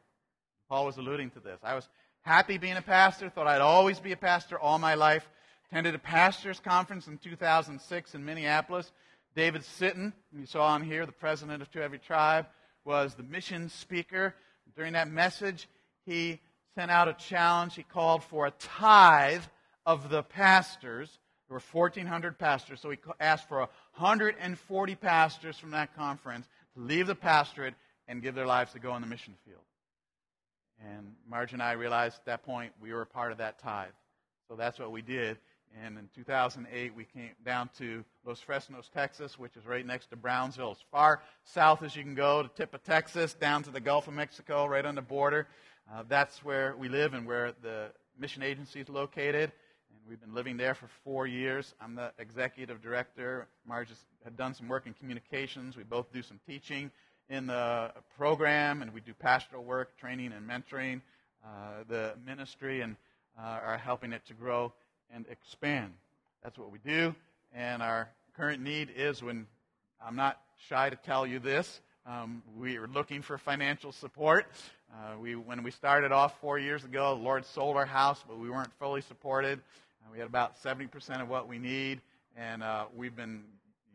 Paul 0.68 0.86
was 0.86 0.96
alluding 0.96 1.30
to 1.30 1.40
this. 1.40 1.58
I 1.62 1.74
was 1.74 1.88
happy 2.22 2.58
being 2.58 2.76
a 2.76 2.82
pastor, 2.82 3.28
thought 3.28 3.46
I'd 3.46 3.60
always 3.60 4.00
be 4.00 4.12
a 4.12 4.16
pastor 4.16 4.58
all 4.58 4.78
my 4.78 4.94
life. 4.94 5.28
Attended 5.70 5.94
a 5.94 5.98
pastors' 5.98 6.60
conference 6.60 7.08
in 7.08 7.18
2006 7.18 8.14
in 8.14 8.24
Minneapolis. 8.24 8.92
David 9.34 9.62
Sitton, 9.62 10.12
you 10.32 10.46
saw 10.46 10.74
him 10.74 10.82
here, 10.82 11.04
the 11.06 11.12
president 11.12 11.60
of 11.60 11.70
To 11.72 11.82
Every 11.82 11.98
Tribe, 11.98 12.46
was 12.84 13.14
the 13.14 13.22
mission 13.22 13.68
speaker. 13.68 14.34
During 14.76 14.94
that 14.94 15.10
message, 15.10 15.68
he 16.04 16.40
sent 16.74 16.90
out 16.90 17.08
a 17.08 17.14
challenge. 17.14 17.74
He 17.74 17.82
called 17.82 18.22
for 18.22 18.46
a 18.46 18.52
tithe 18.52 19.42
of 19.84 20.08
the 20.08 20.22
pastors. 20.22 21.18
There 21.48 21.54
were 21.54 21.62
1,400 21.72 22.38
pastors, 22.38 22.80
so 22.80 22.90
he 22.90 22.98
asked 23.20 23.48
for 23.48 23.58
140 23.58 24.94
pastors 24.96 25.58
from 25.58 25.70
that 25.72 25.94
conference 25.96 26.46
to 26.74 26.80
leave 26.80 27.06
the 27.06 27.14
pastorate 27.14 27.74
and 28.08 28.22
give 28.22 28.34
their 28.34 28.46
lives 28.46 28.72
to 28.72 28.78
go 28.78 28.92
on 28.92 29.00
the 29.00 29.06
mission 29.06 29.34
field. 29.44 29.62
And 30.84 31.14
Marge 31.28 31.52
and 31.52 31.62
I 31.62 31.72
realized 31.72 32.16
at 32.16 32.24
that 32.26 32.42
point 32.44 32.72
we 32.80 32.92
were 32.92 33.02
a 33.02 33.06
part 33.06 33.32
of 33.32 33.38
that 33.38 33.58
tithe. 33.58 33.88
So 34.48 34.56
that's 34.56 34.78
what 34.78 34.92
we 34.92 35.02
did. 35.02 35.38
And 35.84 35.98
in 35.98 36.08
2008, 36.14 36.94
we 36.94 37.04
came 37.04 37.30
down 37.44 37.68
to 37.78 38.04
Los 38.24 38.40
Fresnos, 38.40 38.90
Texas, 38.92 39.38
which 39.38 39.56
is 39.56 39.66
right 39.66 39.84
next 39.84 40.08
to 40.10 40.16
Brownsville, 40.16 40.70
as 40.70 40.84
far 40.90 41.20
south 41.44 41.82
as 41.82 41.94
you 41.94 42.02
can 42.02 42.14
go, 42.14 42.42
to 42.42 42.48
tip 42.48 42.72
of 42.72 42.82
Texas, 42.82 43.34
down 43.34 43.62
to 43.64 43.70
the 43.70 43.80
Gulf 43.80 44.08
of 44.08 44.14
Mexico, 44.14 44.66
right 44.66 44.84
on 44.84 44.94
the 44.94 45.02
border. 45.02 45.48
Uh, 45.92 46.04
that's 46.08 46.44
where 46.44 46.74
we 46.76 46.88
live 46.88 47.14
and 47.14 47.26
where 47.26 47.52
the 47.62 47.90
mission 48.18 48.42
agency 48.42 48.80
is 48.80 48.88
located. 48.88 49.52
And 49.90 50.00
we've 50.08 50.20
been 50.20 50.34
living 50.34 50.56
there 50.56 50.74
for 50.74 50.88
four 51.04 51.26
years. 51.26 51.74
I'm 51.80 51.94
the 51.94 52.12
executive 52.18 52.80
director. 52.80 53.46
Marge 53.66 53.88
has, 53.88 53.98
done 54.36 54.54
some 54.54 54.68
work 54.68 54.86
in 54.86 54.94
communications. 54.94 55.76
We 55.76 55.84
both 55.84 56.12
do 56.12 56.22
some 56.22 56.40
teaching 56.46 56.90
in 57.28 57.46
the 57.46 57.92
program, 58.16 58.82
and 58.82 58.92
we 58.92 59.00
do 59.00 59.12
pastoral 59.14 59.64
work, 59.64 59.96
training 59.98 60.32
and 60.32 60.48
mentoring 60.48 61.00
uh, 61.44 61.84
the 61.88 62.14
ministry, 62.24 62.80
and 62.80 62.96
uh, 63.38 63.58
are 63.64 63.78
helping 63.78 64.12
it 64.12 64.24
to 64.26 64.34
grow 64.34 64.72
and 65.14 65.26
expand. 65.30 65.92
That's 66.42 66.58
what 66.58 66.70
we 66.70 66.78
do. 66.78 67.14
And 67.54 67.82
our 67.82 68.08
current 68.36 68.62
need 68.62 68.90
is 68.94 69.22
when 69.22 69.46
I'm 70.04 70.16
not 70.16 70.40
shy 70.68 70.90
to 70.90 70.96
tell 70.96 71.26
you 71.26 71.38
this, 71.38 71.80
Um, 72.08 72.40
we 72.56 72.76
are 72.76 72.86
looking 72.86 73.20
for 73.20 73.36
financial 73.36 73.90
support. 73.90 74.46
Uh, 74.92 75.18
we, 75.18 75.34
when 75.34 75.64
we 75.64 75.72
started 75.72 76.12
off 76.12 76.40
four 76.40 76.56
years 76.56 76.84
ago, 76.84 77.16
the 77.16 77.20
Lord 77.20 77.44
sold 77.44 77.76
our 77.76 77.84
house, 77.84 78.22
but 78.28 78.38
we 78.38 78.48
weren't 78.48 78.72
fully 78.78 79.00
supported. 79.00 79.58
Uh, 79.58 80.12
we 80.12 80.18
had 80.18 80.28
about 80.28 80.62
70% 80.62 81.20
of 81.20 81.28
what 81.28 81.48
we 81.48 81.58
need, 81.58 82.00
and 82.36 82.62
uh, 82.62 82.84
we've 82.94 83.16
been 83.16 83.42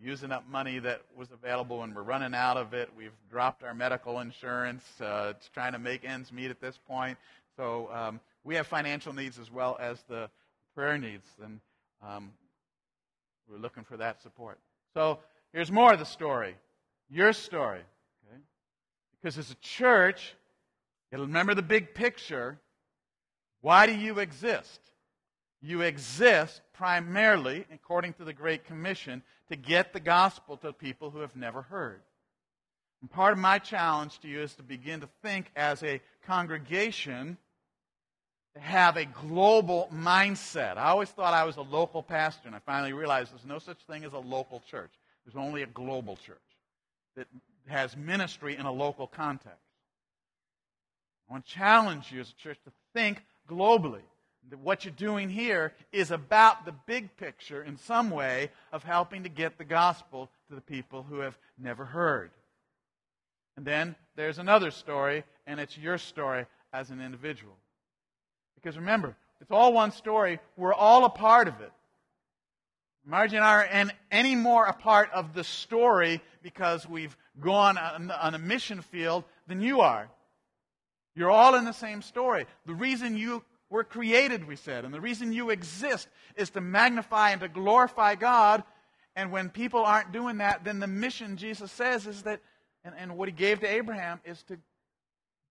using 0.04 0.32
up 0.32 0.48
money 0.50 0.80
that 0.80 1.02
was 1.16 1.30
available, 1.32 1.84
and 1.84 1.96
we're 1.96 2.02
running 2.02 2.34
out 2.34 2.58
of 2.58 2.74
it. 2.74 2.90
We've 2.98 3.12
dropped 3.30 3.64
our 3.64 3.74
medical 3.74 4.20
insurance, 4.20 4.84
uh, 5.00 5.34
trying 5.54 5.74
to 5.74 5.80
make 5.80 6.04
ends 6.04 6.32
meet 6.32 6.50
at 6.50 6.60
this 6.60 6.80
point. 6.88 7.18
So 7.56 7.90
um, 7.94 8.20
we 8.44 8.56
have 8.56 8.68
financial 8.68 9.14
needs 9.14 9.38
as 9.38 9.52
well 9.52 9.78
as 9.80 10.04
the 10.10 10.30
prayer 10.74 10.98
needs, 10.98 11.28
and 11.44 11.60
um, 12.02 12.32
we're 13.50 13.60
looking 13.60 13.84
for 13.84 13.98
that 13.98 14.22
support. 14.22 14.58
So 14.94 15.20
here's 15.54 15.72
more 15.72 15.94
of 15.94 16.00
the 16.00 16.06
story, 16.06 16.56
your 17.10 17.34
story. 17.34 17.82
Okay? 18.28 18.42
Because 19.22 19.38
as 19.38 19.52
a 19.52 19.56
church, 19.56 20.34
you'll 21.12 21.22
remember 21.22 21.54
the 21.54 21.62
big 21.62 21.94
picture. 21.94 22.60
Why 23.62 23.86
do 23.86 23.94
you 23.94 24.20
exist? 24.20 24.80
You 25.62 25.82
exist 25.82 26.62
primarily, 26.74 27.66
according 27.72 28.14
to 28.14 28.24
the 28.24 28.34
Great 28.34 28.66
Commission, 28.66 29.22
to 29.50 29.56
get 29.56 29.94
the 29.94 30.00
gospel 30.00 30.58
to 30.58 30.74
people 30.74 31.12
who 31.12 31.20
have 31.20 31.36
never 31.36 31.62
heard. 31.62 32.02
And 33.02 33.10
part 33.10 33.34
of 33.34 33.40
my 33.40 33.60
challenge 33.60 34.20
to 34.20 34.28
you 34.28 34.42
is 34.42 34.56
to 34.56 34.64
begin 34.64 35.02
to 35.02 35.10
think 35.22 35.52
as 35.56 35.84
a 35.84 36.02
congregation 36.26 37.38
to 38.56 38.60
have 38.60 38.98
a 38.98 39.06
global 39.06 39.90
mindset. 39.94 40.78
I 40.78 40.90
always 40.90 41.10
thought 41.10 41.34
I 41.34 41.46
was 41.46 41.58
a 41.58 41.62
local 41.62 42.04
pastor, 42.04 42.48
and 42.48 42.56
I 42.56 42.60
finally 42.60 42.94
realized 42.94 43.32
there's 43.32 43.46
no 43.46 43.60
such 43.60 43.80
thing 43.84 44.04
as 44.04 44.14
a 44.14 44.20
local 44.20 44.62
church. 44.70 44.92
There's 45.26 45.36
only 45.36 45.62
a 45.62 45.68
global 45.68 46.18
church 46.18 46.38
that 47.16 47.28
has 47.68 47.96
ministry 47.96 48.56
in 48.56 48.66
a 48.66 48.72
local 48.72 49.08
context. 49.08 49.60
I 51.30 51.34
want 51.34 51.46
to 51.46 51.52
challenge 51.52 52.12
you 52.12 52.20
as 52.20 52.30
a 52.30 52.42
church 52.42 52.58
to 52.66 52.72
think 52.94 53.24
globally. 53.50 54.02
What 54.62 54.84
you're 54.84 54.94
doing 54.94 55.30
here 55.30 55.74
is 55.92 56.12
about 56.12 56.66
the 56.66 56.74
big 56.86 57.16
picture 57.16 57.64
in 57.64 57.78
some 57.78 58.10
way 58.10 58.50
of 58.72 58.84
helping 58.84 59.24
to 59.24 59.30
get 59.30 59.58
the 59.58 59.64
gospel 59.64 60.30
to 60.50 60.56
the 60.56 60.62
people 60.62 61.04
who 61.04 61.20
have 61.20 61.38
never 61.58 61.86
heard. 61.86 62.32
And 63.56 63.66
then 63.66 63.96
there's 64.16 64.40
another 64.40 64.72
story, 64.72 65.24
and 65.48 65.60
it's 65.60 65.78
your 65.78 65.98
story 65.98 66.46
as 66.74 66.90
an 66.90 67.02
individual. 67.02 67.54
Because 68.56 68.78
remember, 68.78 69.16
it's 69.40 69.52
all 69.52 69.74
one 69.74 69.92
story. 69.92 70.40
We're 70.58 70.74
all 70.74 71.06
a 71.06 71.10
part 71.10 71.48
of 71.48 71.62
it. 71.62 71.72
Margie 73.06 73.38
and 73.38 73.46
I 73.46 73.64
are 73.64 73.92
any 74.12 74.36
more 74.36 74.66
a 74.66 74.74
part 74.74 75.10
of 75.12 75.34
the 75.34 75.44
story 75.44 76.22
because 76.44 76.88
we've 76.88 77.16
gone 77.40 77.78
on 77.78 78.36
a 78.36 78.40
mission 78.40 78.82
field 78.82 79.24
than 79.48 79.62
you 79.62 79.82
are. 79.82 80.10
You're 81.16 81.32
all 81.32 81.56
in 81.56 81.66
the 81.66 81.74
same 81.74 82.02
story. 82.02 82.46
The 82.66 82.76
reason 82.76 83.18
you 83.18 83.44
were 83.72 83.84
created, 83.86 84.48
we 84.48 84.58
said, 84.58 84.86
and 84.86 84.94
the 84.94 85.02
reason 85.02 85.34
you 85.34 85.50
exist 85.50 86.08
is 86.36 86.52
to 86.52 86.62
magnify 86.62 87.32
and 87.32 87.42
to 87.42 87.48
glorify 87.48 88.16
God. 88.16 88.64
And 89.16 89.32
when 89.32 89.50
people 89.50 89.84
aren't 89.84 90.12
doing 90.12 90.38
that, 90.38 90.64
then 90.64 90.80
the 90.80 90.88
mission, 90.88 91.38
Jesus 91.38 91.72
says, 91.72 92.06
is 92.06 92.24
that, 92.24 92.42
and, 92.84 92.94
and 92.98 93.18
what 93.18 93.30
he 93.30 93.32
gave 93.32 93.62
to 93.62 93.68
Abraham 93.68 94.20
is 94.26 94.44
to 94.44 94.58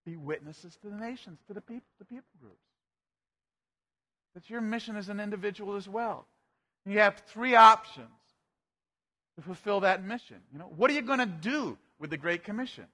be 0.05 0.17
witnesses 0.17 0.77
to 0.83 0.91
the 0.91 0.97
nations, 0.97 1.39
to 1.49 1.55
the 1.55 1.61
people, 1.61 1.87
the 1.99 2.05
people 2.05 2.29
groups. 2.41 2.57
That's 4.35 4.49
your 4.49 4.61
mission 4.61 4.97
as 4.97 5.09
an 5.09 5.19
individual 5.19 5.77
as 5.77 5.89
well. 5.89 6.27
You 6.87 7.01
have 7.01 7.23
three 7.27 7.55
options 7.55 8.09
to 9.37 9.43
fulfill 9.43 9.81
that 9.81 10.05
mission. 10.05 10.37
You 10.53 10.59
know, 10.59 10.71
what 10.77 10.91
are 10.91 10.95
you 10.95 11.03
going 11.03 11.19
to 11.19 11.27
do 11.27 11.79
with 11.99 12.11
the 12.11 12.17
Great 12.17 12.45
Commission? 12.45 12.85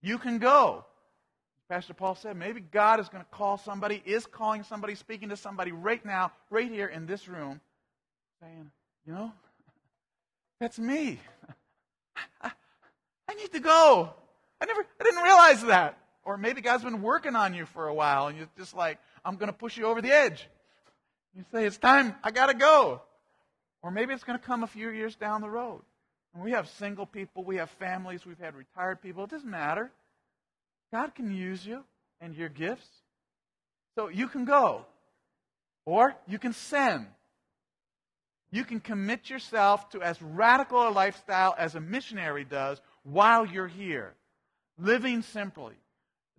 You 0.00 0.18
can 0.18 0.38
go. 0.38 0.84
Pastor 1.68 1.94
Paul 1.94 2.14
said, 2.14 2.36
maybe 2.36 2.60
God 2.60 3.00
is 3.00 3.08
going 3.08 3.24
to 3.24 3.30
call 3.30 3.56
somebody, 3.56 4.02
is 4.04 4.26
calling 4.26 4.64
somebody, 4.64 4.94
speaking 4.94 5.30
to 5.30 5.36
somebody 5.36 5.72
right 5.72 6.04
now, 6.04 6.32
right 6.50 6.70
here 6.70 6.86
in 6.86 7.06
this 7.06 7.26
room, 7.26 7.60
saying, 8.40 8.70
you 9.06 9.14
know, 9.14 9.32
that's 10.60 10.78
me. 10.78 11.18
I, 12.42 12.50
I 13.28 13.34
need 13.34 13.52
to 13.52 13.60
go. 13.60 14.12
I 14.60 14.66
never, 14.66 14.86
I 15.00 15.04
didn't 15.04 15.22
realize 15.22 15.62
that. 15.64 15.98
Or 16.24 16.36
maybe 16.36 16.60
God's 16.60 16.84
been 16.84 17.02
working 17.02 17.34
on 17.34 17.54
you 17.54 17.66
for 17.66 17.88
a 17.88 17.94
while, 17.94 18.28
and 18.28 18.36
you're 18.36 18.48
just 18.58 18.74
like, 18.74 18.98
I'm 19.24 19.36
going 19.36 19.50
to 19.50 19.56
push 19.56 19.76
you 19.76 19.86
over 19.86 20.00
the 20.02 20.12
edge. 20.12 20.46
You 21.34 21.44
say, 21.52 21.66
It's 21.66 21.78
time, 21.78 22.14
I 22.22 22.30
got 22.30 22.46
to 22.46 22.54
go. 22.54 23.02
Or 23.82 23.90
maybe 23.90 24.14
it's 24.14 24.24
going 24.24 24.38
to 24.38 24.44
come 24.44 24.62
a 24.62 24.66
few 24.66 24.90
years 24.90 25.16
down 25.16 25.40
the 25.40 25.50
road. 25.50 25.82
And 26.34 26.42
we 26.42 26.52
have 26.52 26.68
single 26.78 27.06
people, 27.06 27.44
we 27.44 27.56
have 27.56 27.70
families, 27.70 28.24
we've 28.24 28.38
had 28.38 28.54
retired 28.54 29.02
people. 29.02 29.24
It 29.24 29.30
doesn't 29.30 29.50
matter. 29.50 29.90
God 30.94 31.16
can 31.16 31.34
use 31.34 31.66
you 31.66 31.82
and 32.20 32.36
your 32.36 32.48
gifts. 32.48 32.86
So 33.96 34.06
you 34.06 34.28
can 34.28 34.44
go. 34.44 34.86
Or 35.86 36.14
you 36.28 36.38
can 36.38 36.52
send. 36.52 37.08
You 38.52 38.62
can 38.62 38.78
commit 38.78 39.28
yourself 39.28 39.90
to 39.90 40.02
as 40.02 40.22
radical 40.22 40.86
a 40.86 40.90
lifestyle 40.90 41.52
as 41.58 41.74
a 41.74 41.80
missionary 41.80 42.44
does 42.44 42.80
while 43.02 43.44
you're 43.44 43.66
here. 43.66 44.14
Living 44.78 45.22
simply. 45.22 45.74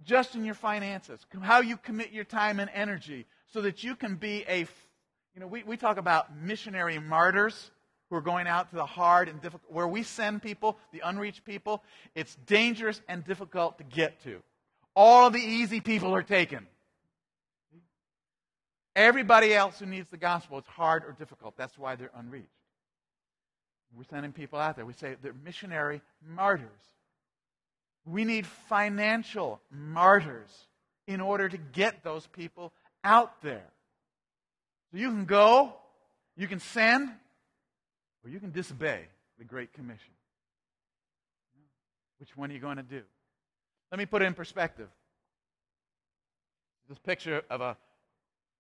Just 0.06 0.36
in 0.36 0.46
your 0.46 0.56
finances. 0.56 1.20
How 1.42 1.60
you 1.60 1.76
commit 1.76 2.14
your 2.14 2.24
time 2.24 2.62
and 2.62 2.72
energy 2.74 3.26
so 3.52 3.60
that 3.60 3.84
you 3.84 3.98
can 3.98 4.16
be 4.16 4.46
a 4.48 4.60
you 4.60 5.42
know, 5.42 5.48
we, 5.48 5.64
we 5.64 5.76
talk 5.76 5.98
about 5.98 6.34
missionary 6.34 6.98
martyrs 6.98 7.72
who 8.10 8.16
are 8.16 8.22
going 8.22 8.48
out 8.48 8.70
to 8.70 8.76
the 8.76 8.86
hard 8.86 9.30
and 9.30 9.42
difficult, 9.42 9.72
where 9.72 9.88
we 9.88 10.04
send 10.04 10.42
people, 10.42 10.78
the 10.92 11.02
unreached 11.04 11.44
people, 11.44 11.84
it's 12.14 12.36
dangerous 12.48 13.02
and 13.08 13.24
difficult 13.26 13.78
to 13.78 13.84
get 13.84 14.22
to. 14.24 14.42
All 14.96 15.30
the 15.30 15.40
easy 15.40 15.82
people 15.82 16.14
are 16.14 16.24
taken. 16.24 16.68
Everybody 18.96 19.54
else 19.54 19.80
who 19.80 19.86
needs 19.86 20.10
the 20.10 20.18
gospel, 20.18 20.58
it's 20.60 20.68
hard 20.68 21.04
or 21.04 21.12
difficult. 21.12 21.58
That's 21.58 21.78
why 21.78 21.96
they're 21.96 22.12
unreached. 22.16 22.48
We're 23.96 24.04
sending 24.10 24.32
people 24.32 24.60
out 24.60 24.76
there. 24.76 24.86
We 24.86 24.94
say 24.94 25.16
they're 25.22 25.34
missionary 25.44 26.02
martyrs. 26.26 26.70
We 28.06 28.24
need 28.24 28.46
financial 28.46 29.62
martyrs 29.72 30.50
in 31.08 31.22
order 31.22 31.50
to 31.50 31.58
get 31.58 32.04
those 32.04 32.28
people 32.28 32.72
out 33.04 33.42
there. 33.42 33.68
So 34.92 34.98
you 34.98 35.10
can 35.10 35.26
go, 35.26 35.74
you 36.38 36.48
can 36.48 36.60
send, 36.60 37.10
or 38.26 38.30
you 38.30 38.40
can 38.40 38.52
disobey 38.52 39.02
the 39.38 39.46
Great 39.46 39.72
Commission. 39.74 40.12
Which 42.18 42.36
one 42.36 42.50
are 42.50 42.54
you 42.54 42.60
going 42.60 42.78
to 42.78 42.84
do? 42.84 43.02
Let 43.92 44.00
me 44.00 44.06
put 44.06 44.24
it 44.24 44.26
in 44.26 44.34
perspective. 44.34 44.88
This 46.90 46.98
picture 47.00 47.44
of 47.50 47.62
a 47.62 47.78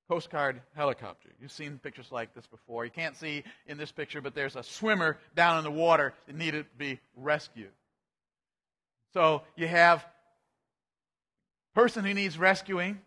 Coast 0.08 0.30
Guard 0.30 0.62
helicopter. 0.76 1.30
You've 1.42 1.52
seen 1.52 1.80
pictures 1.82 2.12
like 2.12 2.36
this 2.36 2.46
before. 2.46 2.86
You 2.86 2.92
can't 2.92 3.18
see 3.18 3.44
in 3.66 3.78
this 3.78 3.92
picture, 3.92 4.22
but 4.22 4.36
there's 4.36 4.56
a 4.56 4.62
swimmer 4.62 5.18
down 5.36 5.58
in 5.58 5.64
the 5.64 5.72
water 5.72 6.14
that 6.28 6.36
needed 6.36 6.66
to 6.66 6.78
be 6.78 7.00
rescued. 7.16 7.72
So 9.14 9.42
you 9.56 9.68
have 9.68 10.06
person 11.74 12.06
who 12.06 12.14
needs 12.14 12.38
rescuing, 12.38 13.00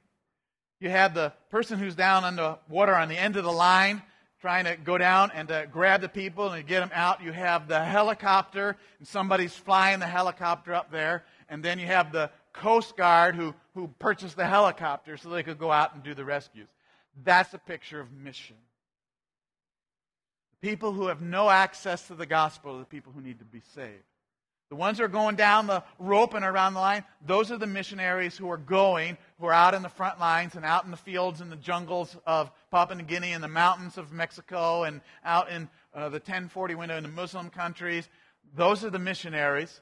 you 0.81 0.91
have 0.91 1.15
the 1.15 1.33
person 1.51 1.79
who's 1.79 1.95
down 1.95 2.35
the 2.35 2.59
water 2.69 2.95
on 2.95 3.09
the 3.09 3.19
end 3.19 3.37
of 3.37 3.45
the 3.45 3.53
line 3.53 4.03
trying 4.41 4.65
to 4.65 4.77
go 4.77 4.97
down 4.99 5.31
and 5.35 5.49
to 5.49 5.67
grab 5.71 6.01
the 6.01 6.09
people 6.09 6.51
and 6.51 6.67
get 6.67 6.81
them 6.81 6.91
out. 6.95 7.23
You 7.23 7.33
have 7.33 7.69
the 7.69 7.83
helicopter, 7.83 8.77
and 8.99 9.09
somebody's 9.09 9.55
flying 9.55 9.99
the 9.99 10.07
helicopter 10.07 10.75
up 10.75 10.91
there. 10.91 11.25
And 11.49 11.63
then 11.63 11.79
you 11.79 11.87
have 11.87 12.13
the 12.13 12.31
Coast 12.53 12.97
Guard 12.97 13.35
who, 13.35 13.55
who 13.75 13.89
purchased 13.99 14.37
the 14.37 14.47
helicopter 14.47 15.17
so 15.17 15.29
they 15.29 15.43
could 15.43 15.59
go 15.59 15.73
out 15.73 15.95
and 15.95 16.03
do 16.03 16.15
the 16.15 16.25
rescues. 16.25 16.69
That's 17.25 17.53
a 17.55 17.59
picture 17.59 18.01
of 18.01 18.13
mission. 18.13 18.57
The 20.61 20.69
people 20.69 20.93
who 20.93 21.09
have 21.09 21.21
no 21.21 21.51
access 21.51 22.07
to 22.09 22.15
the 22.15 22.27
gospel 22.27 22.77
are 22.77 22.81
the 22.81 22.85
people 22.85 23.13
who 23.13 23.21
need 23.21 23.39
to 23.41 23.45
be 23.45 23.63
saved. 23.75 24.03
The 24.71 24.77
ones 24.77 24.99
who 24.99 25.05
are 25.05 25.09
going 25.09 25.37
down 25.37 25.67
the 25.67 25.83
rope 25.99 26.35
and 26.35 26.45
around 26.45 26.75
the 26.75 26.81
line, 26.81 27.05
those 27.27 27.51
are 27.51 27.57
the 27.57 27.67
missionaries 27.67 28.37
who 28.37 28.51
are 28.51 28.59
going, 28.59 29.17
who 29.41 29.47
are 29.47 29.53
out 29.53 29.73
in 29.73 29.83
the 29.83 29.89
front 29.89 30.21
lines 30.21 30.57
and 30.57 30.65
out 30.65 30.85
in 30.85 30.91
the 30.91 30.97
fields 30.97 31.41
and 31.41 31.51
the 31.51 31.57
jungles 31.57 32.15
of 32.27 32.51
Papua 32.71 32.97
New 32.97 33.05
Guinea 33.05 33.33
and 33.33 33.43
the 33.43 33.49
mountains 33.49 33.97
of 33.97 34.13
Mexico 34.13 34.83
and 34.83 35.01
out 35.25 35.51
in 35.51 35.71
uh, 35.95 36.11
the 36.11 36.19
1040 36.19 36.75
window 36.75 36.99
in 36.99 37.03
the 37.03 37.09
Muslim 37.09 37.49
countries. 37.49 38.11
Those 38.55 38.85
are 38.85 38.91
the 38.91 38.99
missionaries. 38.99 39.81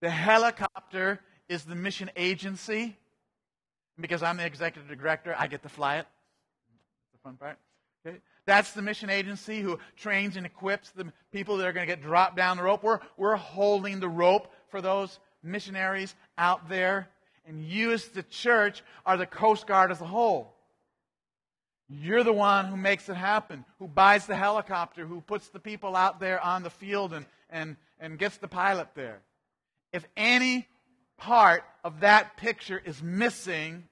The 0.00 0.10
helicopter 0.10 1.20
is 1.48 1.64
the 1.64 1.74
mission 1.74 2.10
agency. 2.16 2.96
Because 4.00 4.22
I'm 4.22 4.38
the 4.38 4.46
executive 4.46 4.98
director, 4.98 5.36
I 5.38 5.46
get 5.46 5.62
to 5.62 5.68
fly 5.68 5.98
it. 5.98 6.06
That's 6.68 7.12
the 7.12 7.18
fun 7.18 7.36
part. 7.36 7.58
Okay? 8.04 8.18
That's 8.46 8.72
the 8.72 8.82
mission 8.82 9.10
agency 9.10 9.60
who 9.60 9.78
trains 9.96 10.36
and 10.36 10.44
equips 10.44 10.90
the 10.90 11.12
people 11.32 11.56
that 11.56 11.66
are 11.66 11.72
going 11.72 11.86
to 11.86 11.92
get 11.92 12.02
dropped 12.02 12.36
down 12.36 12.58
the 12.58 12.62
rope. 12.62 12.82
We're, 12.82 13.00
we're 13.16 13.36
holding 13.36 14.00
the 14.00 14.08
rope 14.08 14.52
for 14.68 14.80
those 14.80 15.18
missionaries 15.42 16.14
out 16.36 16.68
there. 16.68 17.08
And 17.46 17.64
you, 17.64 17.92
as 17.92 18.08
the 18.08 18.22
church, 18.22 18.82
are 19.06 19.16
the 19.16 19.26
Coast 19.26 19.66
Guard 19.66 19.90
as 19.90 20.00
a 20.00 20.06
whole. 20.06 20.54
You're 21.88 22.24
the 22.24 22.32
one 22.32 22.66
who 22.66 22.76
makes 22.76 23.08
it 23.08 23.14
happen, 23.14 23.64
who 23.78 23.88
buys 23.88 24.26
the 24.26 24.36
helicopter, 24.36 25.06
who 25.06 25.20
puts 25.20 25.48
the 25.48 25.60
people 25.60 25.94
out 25.96 26.18
there 26.20 26.42
on 26.42 26.62
the 26.62 26.70
field 26.70 27.12
and, 27.12 27.26
and, 27.50 27.76
and 28.00 28.18
gets 28.18 28.38
the 28.38 28.48
pilot 28.48 28.88
there. 28.94 29.20
if 29.92 30.04
any 30.16 30.66
part 31.16 31.62
of 31.84 32.00
that 32.00 32.36
picture 32.36 32.82
is 32.84 33.00
missing, 33.02 33.84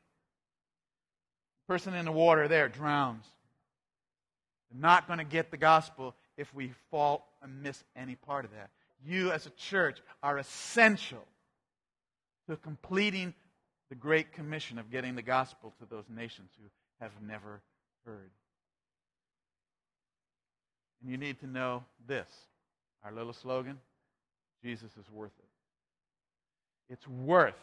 person 1.68 1.94
in 1.94 2.04
the 2.04 2.12
water 2.12 2.48
there 2.48 2.68
drowns. 2.68 3.24
Not 4.74 5.06
going 5.06 5.18
to 5.18 5.24
get 5.24 5.50
the 5.50 5.56
gospel 5.56 6.14
if 6.36 6.52
we 6.54 6.72
fall 6.90 7.28
and 7.42 7.62
miss 7.62 7.82
any 7.96 8.14
part 8.14 8.44
of 8.44 8.50
that. 8.52 8.70
You, 9.04 9.32
as 9.32 9.46
a 9.46 9.50
church, 9.50 10.00
are 10.22 10.38
essential 10.38 11.24
to 12.48 12.56
completing 12.56 13.34
the 13.88 13.94
Great 13.94 14.32
Commission 14.32 14.78
of 14.78 14.90
getting 14.90 15.14
the 15.14 15.22
gospel 15.22 15.72
to 15.78 15.86
those 15.86 16.04
nations 16.08 16.50
who 16.60 16.68
have 17.00 17.12
never 17.20 17.60
heard. 18.06 18.30
And 21.02 21.10
you 21.10 21.16
need 21.16 21.40
to 21.40 21.46
know 21.46 21.84
this 22.06 22.28
our 23.04 23.12
little 23.12 23.32
slogan 23.32 23.78
Jesus 24.62 24.90
is 24.96 25.10
worth 25.10 25.32
it. 25.38 26.92
It's 26.92 27.06
worth 27.08 27.58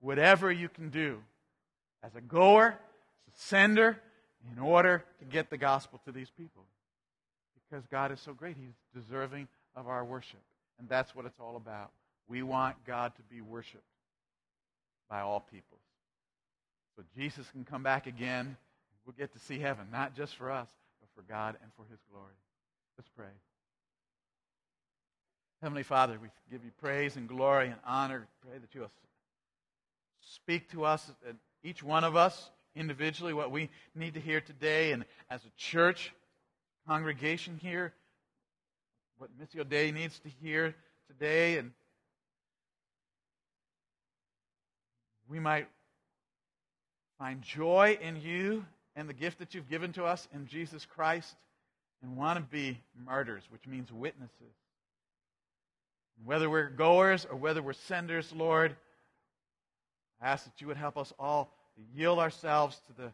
whatever 0.00 0.52
you 0.52 0.68
can 0.68 0.90
do 0.90 1.22
as 2.02 2.14
a 2.14 2.20
goer, 2.20 2.66
as 3.26 3.34
a 3.34 3.38
sender, 3.38 3.98
in 4.52 4.62
order 4.62 5.04
to 5.18 5.24
get 5.24 5.50
the 5.50 5.56
gospel 5.56 6.00
to 6.04 6.12
these 6.12 6.30
people. 6.30 6.64
Because 7.54 7.84
God 7.90 8.12
is 8.12 8.20
so 8.20 8.32
great, 8.32 8.56
He's 8.56 9.02
deserving 9.02 9.48
of 9.74 9.88
our 9.88 10.04
worship. 10.04 10.40
And 10.78 10.88
that's 10.88 11.14
what 11.14 11.24
it's 11.24 11.40
all 11.40 11.56
about. 11.56 11.90
We 12.28 12.42
want 12.42 12.76
God 12.86 13.12
to 13.16 13.22
be 13.22 13.40
worshiped 13.40 13.82
by 15.08 15.20
all 15.20 15.40
peoples. 15.40 15.80
So 16.96 17.02
Jesus 17.16 17.46
can 17.50 17.64
come 17.64 17.82
back 17.82 18.06
again. 18.06 18.56
We'll 19.04 19.14
get 19.18 19.32
to 19.32 19.38
see 19.38 19.58
heaven, 19.58 19.86
not 19.92 20.14
just 20.14 20.36
for 20.36 20.50
us, 20.50 20.68
but 21.00 21.08
for 21.14 21.30
God 21.30 21.56
and 21.62 21.70
for 21.76 21.84
His 21.90 21.98
glory. 22.10 22.34
Let's 22.96 23.10
pray. 23.16 23.26
Heavenly 25.62 25.82
Father, 25.82 26.18
we 26.20 26.28
give 26.50 26.64
you 26.64 26.70
praise 26.80 27.16
and 27.16 27.28
glory 27.28 27.66
and 27.66 27.76
honor. 27.86 28.26
Pray 28.42 28.58
that 28.58 28.74
you'll 28.74 28.90
speak 30.20 30.70
to 30.70 30.84
us, 30.84 31.10
each 31.62 31.82
one 31.82 32.04
of 32.04 32.16
us 32.16 32.50
individually, 32.74 33.32
what 33.32 33.50
we 33.50 33.70
need 33.94 34.14
to 34.14 34.20
hear 34.20 34.40
today, 34.40 34.92
and 34.92 35.04
as 35.30 35.40
a 35.44 35.50
church 35.56 36.12
congregation 36.86 37.58
here, 37.62 37.92
what 39.18 39.30
Missio 39.38 39.68
Dei 39.68 39.92
needs 39.92 40.18
to 40.20 40.28
hear 40.42 40.74
today, 41.08 41.58
and 41.58 41.72
we 45.28 45.38
might 45.38 45.68
find 47.18 47.42
joy 47.42 47.98
in 48.00 48.20
you 48.20 48.64
and 48.96 49.08
the 49.08 49.14
gift 49.14 49.38
that 49.38 49.54
you've 49.54 49.70
given 49.70 49.92
to 49.92 50.04
us 50.04 50.28
in 50.34 50.46
Jesus 50.46 50.84
Christ 50.84 51.34
and 52.02 52.16
want 52.16 52.38
to 52.38 52.44
be 52.44 52.78
martyrs, 53.06 53.42
which 53.50 53.66
means 53.66 53.92
witnesses. 53.92 54.54
Whether 56.24 56.48
we're 56.48 56.68
goers 56.68 57.26
or 57.28 57.36
whether 57.36 57.62
we're 57.62 57.72
senders, 57.72 58.32
Lord, 58.32 58.76
I 60.20 60.28
ask 60.28 60.44
that 60.44 60.60
you 60.60 60.66
would 60.66 60.76
help 60.76 60.96
us 60.96 61.12
all 61.18 61.50
to 61.76 61.82
yield 61.98 62.18
ourselves 62.18 62.80
to 62.86 63.02
the 63.02 63.12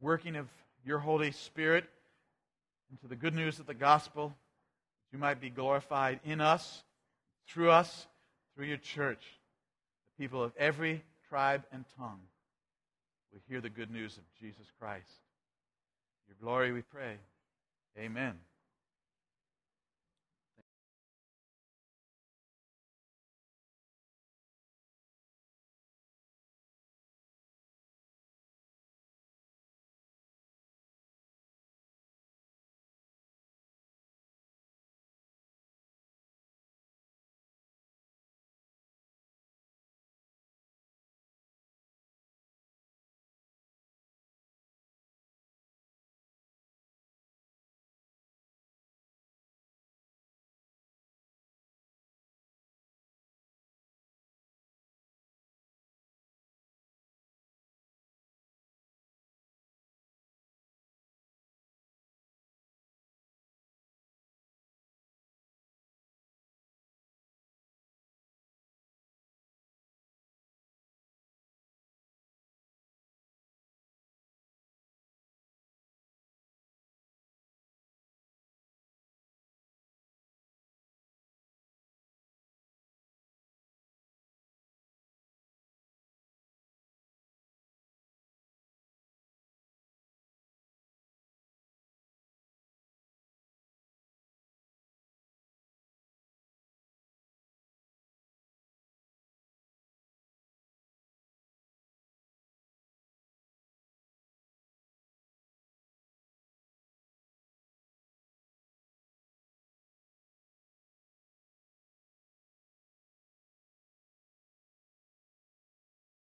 working 0.00 0.36
of 0.36 0.48
your 0.84 0.98
Holy 0.98 1.32
Spirit 1.32 1.84
and 2.90 3.00
to 3.00 3.06
the 3.06 3.16
good 3.16 3.34
news 3.34 3.58
of 3.58 3.66
the 3.66 3.74
gospel, 3.74 4.28
that 4.28 5.16
you 5.16 5.18
might 5.18 5.40
be 5.40 5.50
glorified 5.50 6.20
in 6.24 6.40
us, 6.40 6.82
through 7.48 7.70
us, 7.70 8.06
through 8.54 8.66
your 8.66 8.76
church. 8.76 9.22
The 10.16 10.24
people 10.24 10.42
of 10.42 10.52
every 10.58 11.02
tribe 11.28 11.64
and 11.72 11.84
tongue 11.98 12.20
will 13.32 13.40
hear 13.48 13.60
the 13.60 13.70
good 13.70 13.90
news 13.90 14.16
of 14.16 14.22
Jesus 14.40 14.66
Christ. 14.78 15.06
Your 16.28 16.36
glory 16.40 16.72
we 16.72 16.82
pray. 16.82 17.16
Amen. 17.98 18.34